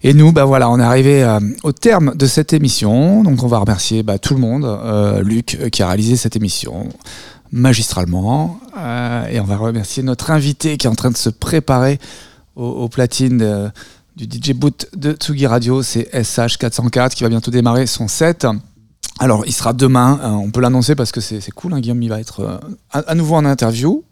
[0.05, 1.25] Et nous, bah voilà, on est arrivé
[1.63, 3.23] au terme de cette émission.
[3.23, 4.67] Donc on va remercier bah, tout le monde.
[5.25, 6.89] Luc qui a réalisé cette émission
[7.53, 8.59] magistralement.
[8.77, 11.99] Euh, et on va remercier notre invité qui est en train de se préparer
[12.57, 13.71] au, au platine de-
[14.17, 15.83] du DJ boot de Tsugi Radio.
[15.83, 18.47] C'est SH404 qui va bientôt démarrer son set.
[19.19, 20.19] Alors, il sera demain.
[20.23, 21.75] euh, on peut l'annoncer parce que c'est cool.
[21.75, 22.59] hein, Guillaume, il va être euh,
[22.91, 24.05] à, à nouveau en interview.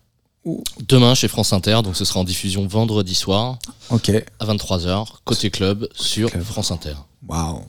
[0.88, 3.58] Demain chez France Inter, donc ce sera en diffusion vendredi soir
[3.90, 4.10] Ok.
[4.38, 6.94] à 23h, côté club sur France Inter.
[7.28, 7.60] Waouh.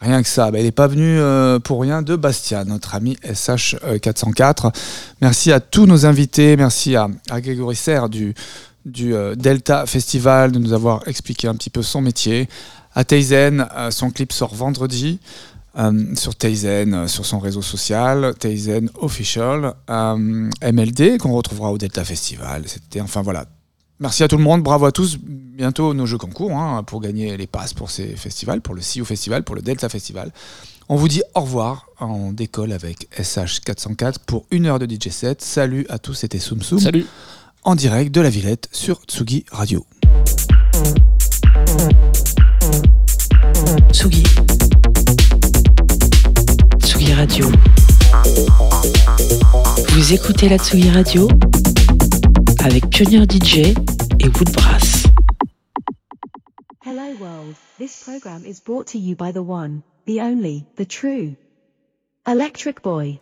[0.00, 0.50] Rien que ça.
[0.50, 4.72] Bah, il n'est pas venu euh, pour rien de Bastia, notre ami SH404.
[5.20, 6.56] Merci à tous nos invités.
[6.56, 7.08] Merci à,
[7.40, 8.34] Grégory Serre du,
[8.98, 12.48] euh, Delta Festival de nous avoir expliqué un petit peu son métier.
[12.94, 15.20] À Teizen, euh, son clip sort vendredi.
[15.78, 21.78] euh, sur Teizen, euh, sur son réseau social, Teizen Official, euh, MLD, qu'on retrouvera au
[21.78, 22.64] Delta Festival.
[23.00, 23.46] Enfin voilà,
[24.00, 25.18] Merci à tout le monde, bravo à tous.
[25.20, 29.04] Bientôt nos jeux concours hein, pour gagner les passes pour ces festivals, pour le CIO
[29.04, 30.32] Festival, pour le Delta Festival.
[30.88, 31.86] On vous dit au revoir.
[32.00, 35.42] On décolle avec SH404 pour une heure de DJ set.
[35.42, 36.80] Salut à tous, c'était Soum Soum.
[36.80, 37.04] Salut
[37.62, 39.84] En direct de la Villette sur Tsugi Radio.
[43.92, 44.24] Tsugi.
[46.82, 47.52] Tsugi Radio.
[49.90, 51.28] Vous écoutez la Tsugi Radio?
[52.64, 53.74] Avec Pionnier DJ
[54.18, 55.04] et Woodbrass.
[56.84, 61.36] Hello world, this program is brought to you by the one, the only, the true.
[62.26, 63.18] Electric Boy.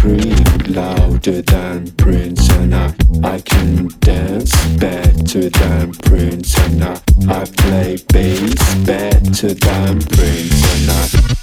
[0.00, 6.94] scream louder than Prince and I I can dance better than Prince and I
[7.28, 11.39] I play bass better than Prince and I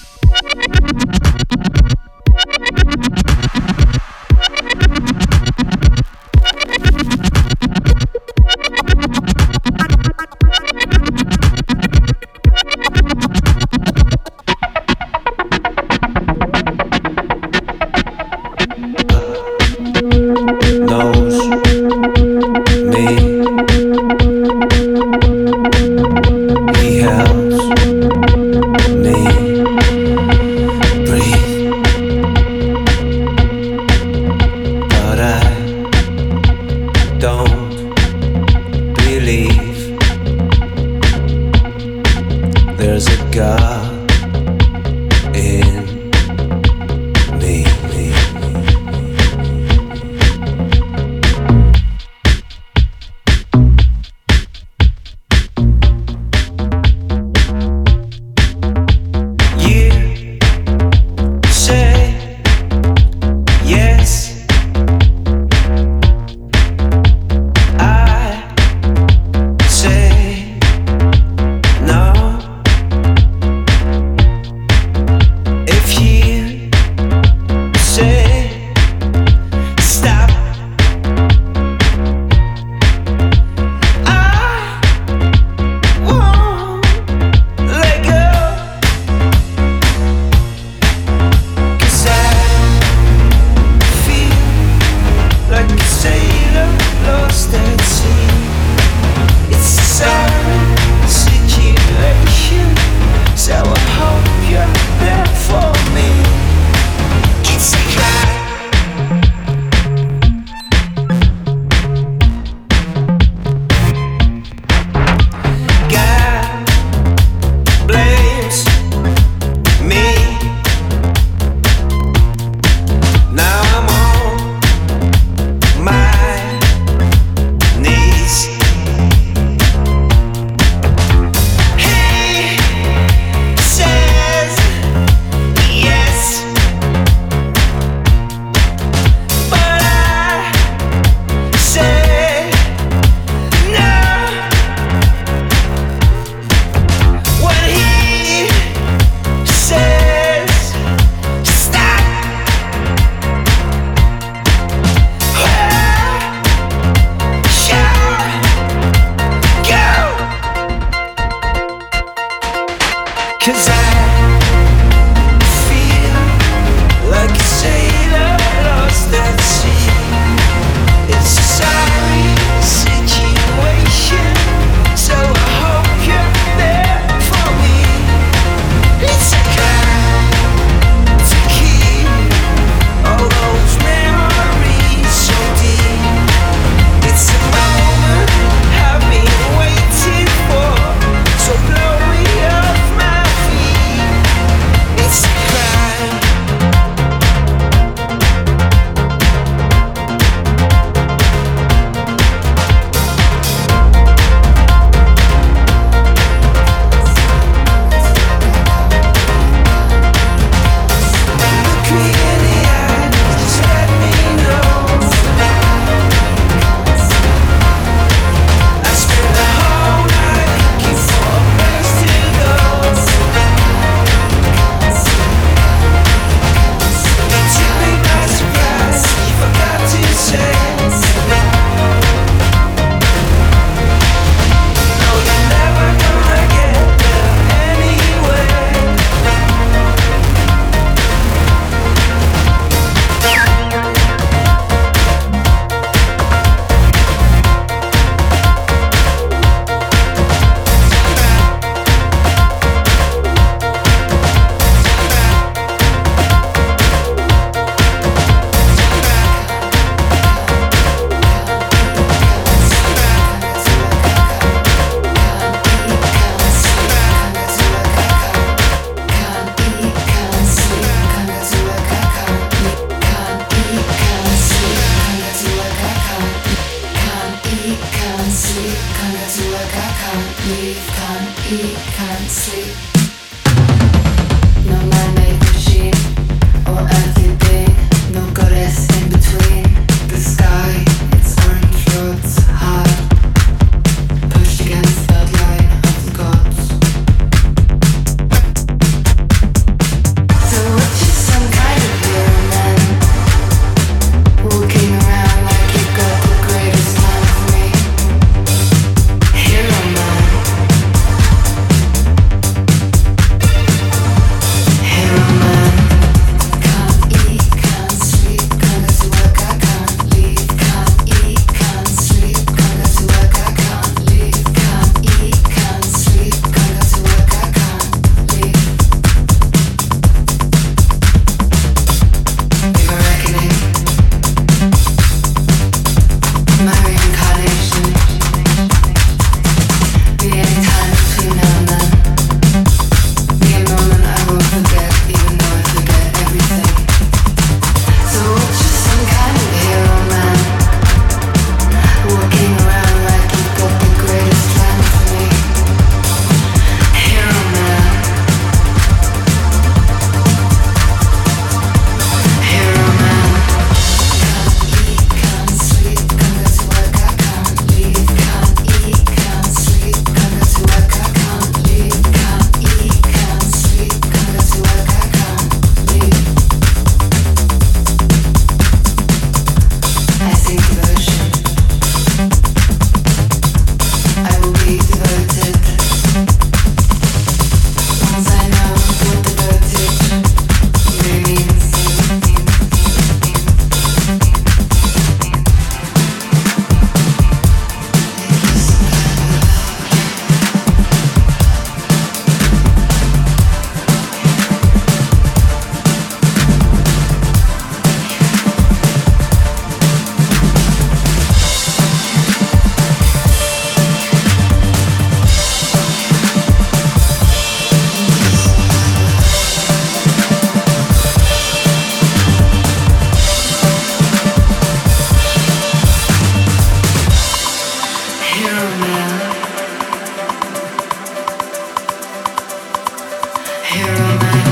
[433.69, 434.47] Hero Man.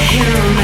[0.00, 0.59] am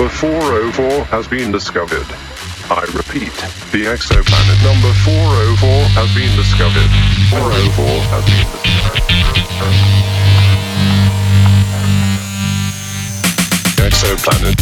[0.00, 2.06] number 404 has been discovered.
[2.70, 3.36] I repeat,
[3.68, 6.88] the exoplanet number 404 has been discovered.
[7.28, 9.20] 404 has been discovered.
[13.76, 14.56] Exoplanet.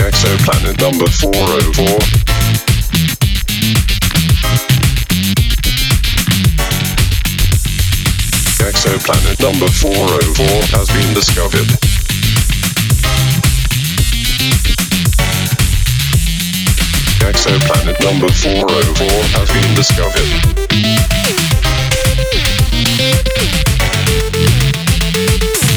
[0.00, 2.39] Exoplanet number 404.
[8.90, 11.70] Exoplanet number 404 has been discovered.
[17.22, 19.06] Exoplanet number 404
[19.38, 20.26] has been discovered.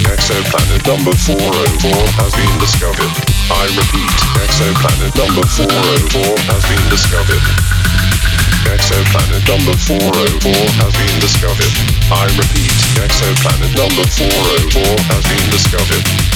[0.10, 3.14] Exoplanet number 404 has been discovered.
[3.53, 7.82] I repeat, exoplanet number 404 has been discovered.
[8.65, 11.73] Exoplanet number 404 has been discovered.
[12.11, 14.81] I repeat, exoplanet number 404
[15.11, 16.34] has been discovered.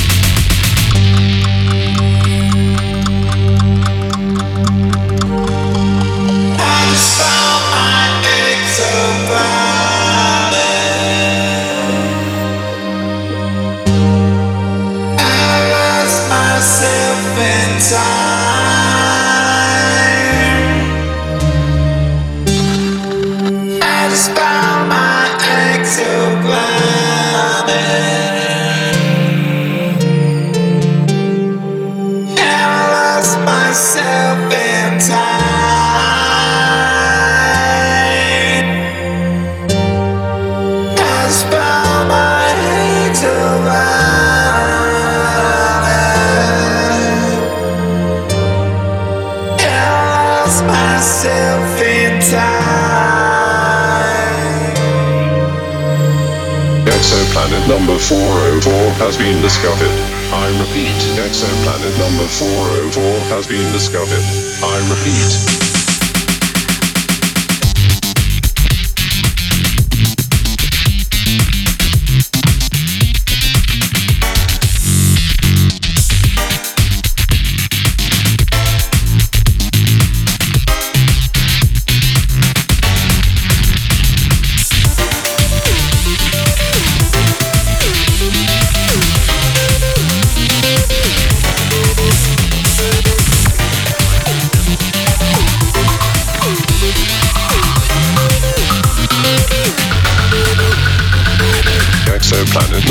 [58.96, 59.92] Has been discovered.
[60.32, 64.24] I repeat, exoplanet number 404 has been discovered.
[64.64, 65.67] I repeat.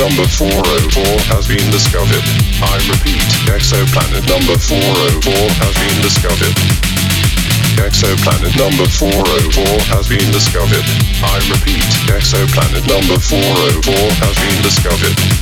[0.07, 1.03] Number 404
[1.35, 2.23] has been discovered.
[2.63, 6.55] I repeat, exoplanet number 404 has been discovered.
[7.75, 10.87] Exoplanet number 404 has been discovered.
[11.19, 13.93] I repeat, exoplanet number 404
[14.23, 15.36] has been discovered.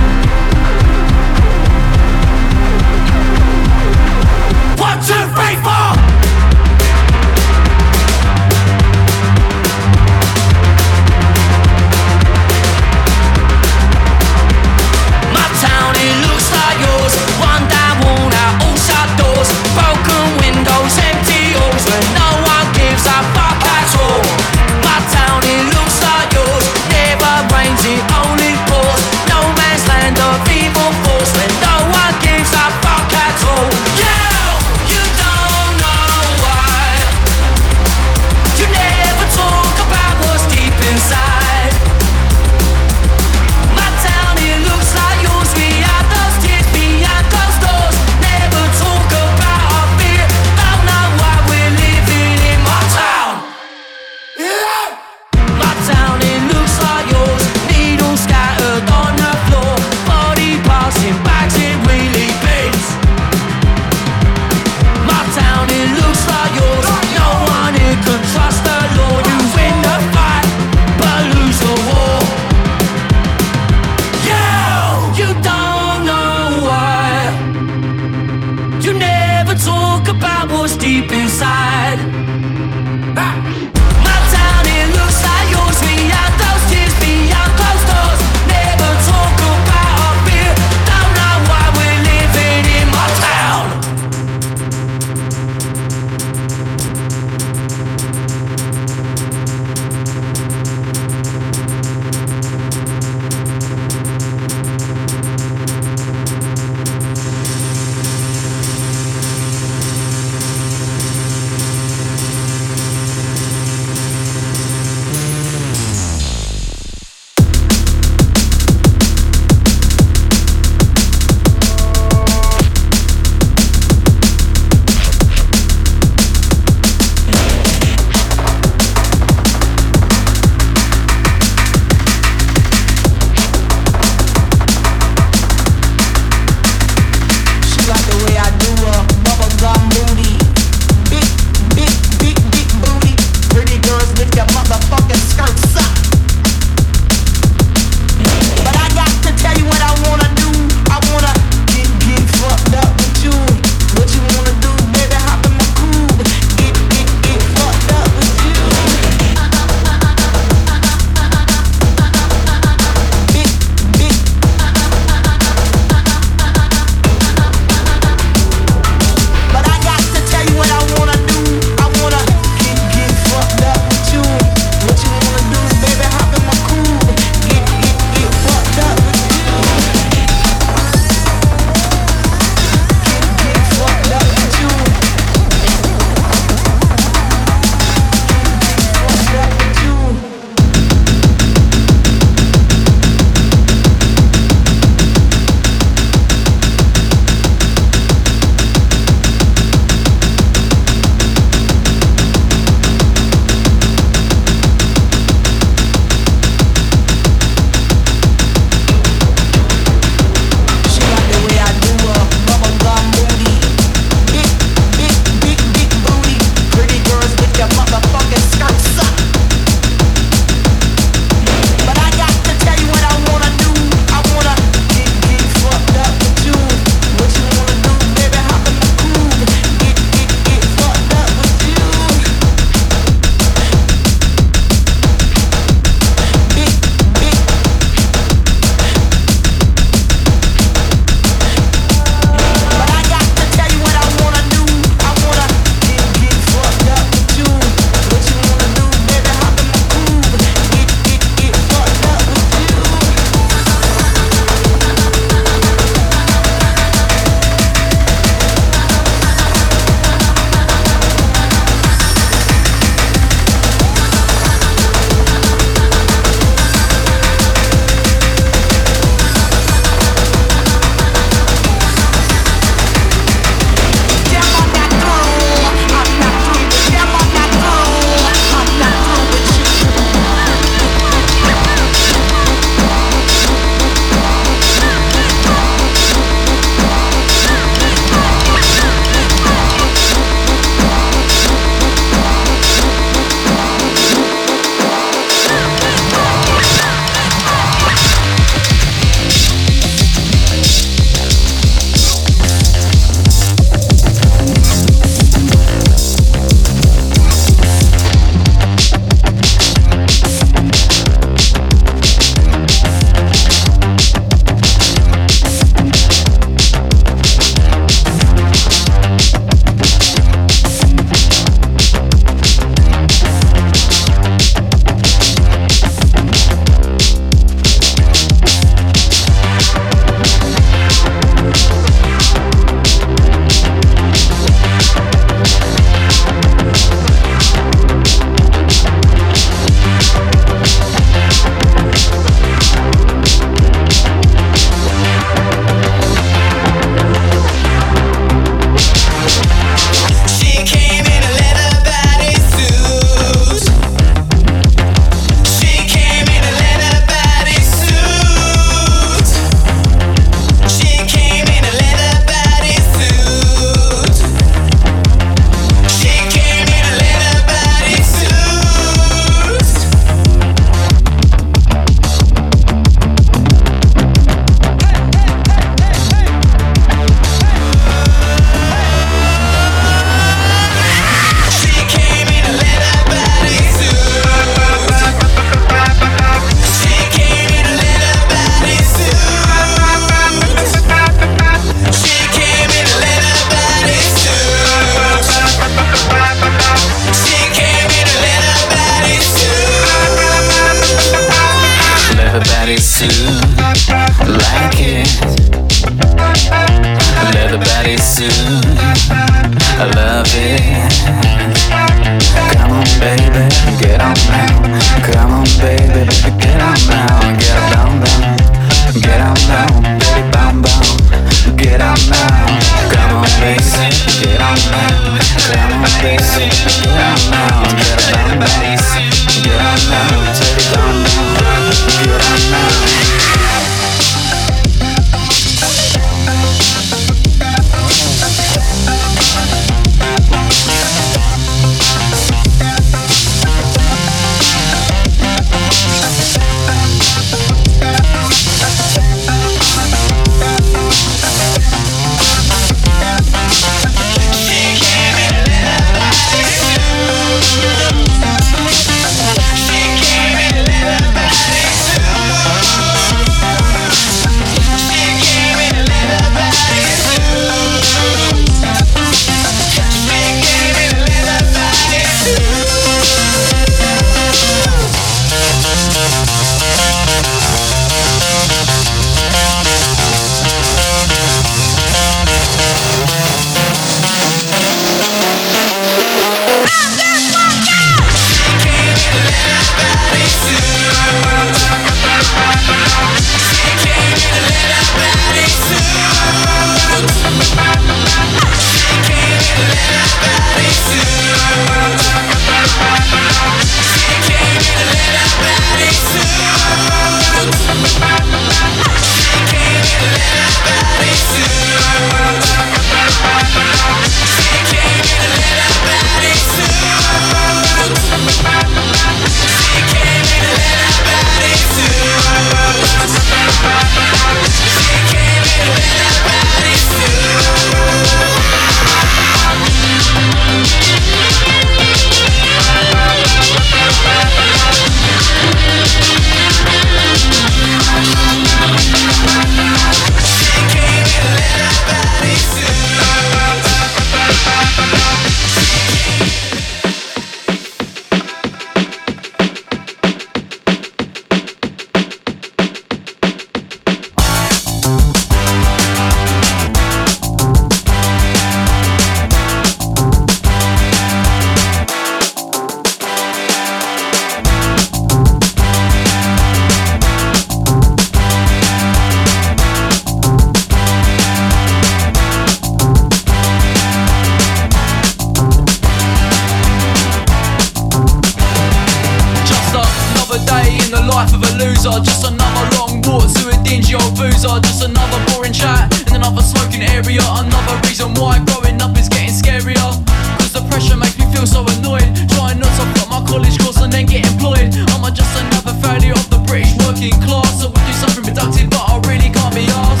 [586.31, 587.21] Another smoking area.
[587.21, 589.91] Another reason why growing up is getting scarier.
[590.39, 592.07] Cause the pressure makes me feel so annoyed.
[592.31, 594.73] Trying not to flop my college course and then get employed.
[594.95, 597.63] Am I just another failure of the British working class?
[597.63, 600.00] I would do something productive, but I really can't be asked.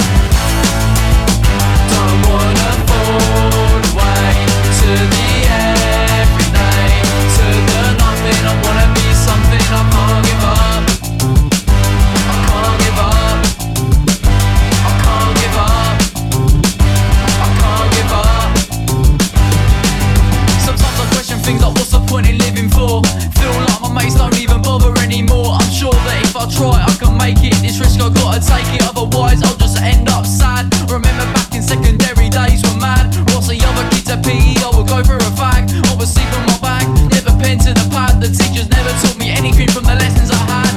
[27.21, 27.53] Make it.
[27.61, 30.65] This risk I gotta take it, otherwise I'll just end up sad.
[30.89, 33.13] Remember back in secondary days were mad.
[33.29, 35.69] Whilst the other kids at PE, I would go for a fag.
[35.91, 38.19] Obviously from my bag, never pen to the pad.
[38.21, 40.73] The teachers never taught me anything from the lessons I had.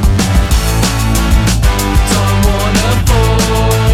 [2.13, 3.94] Don't wanna fall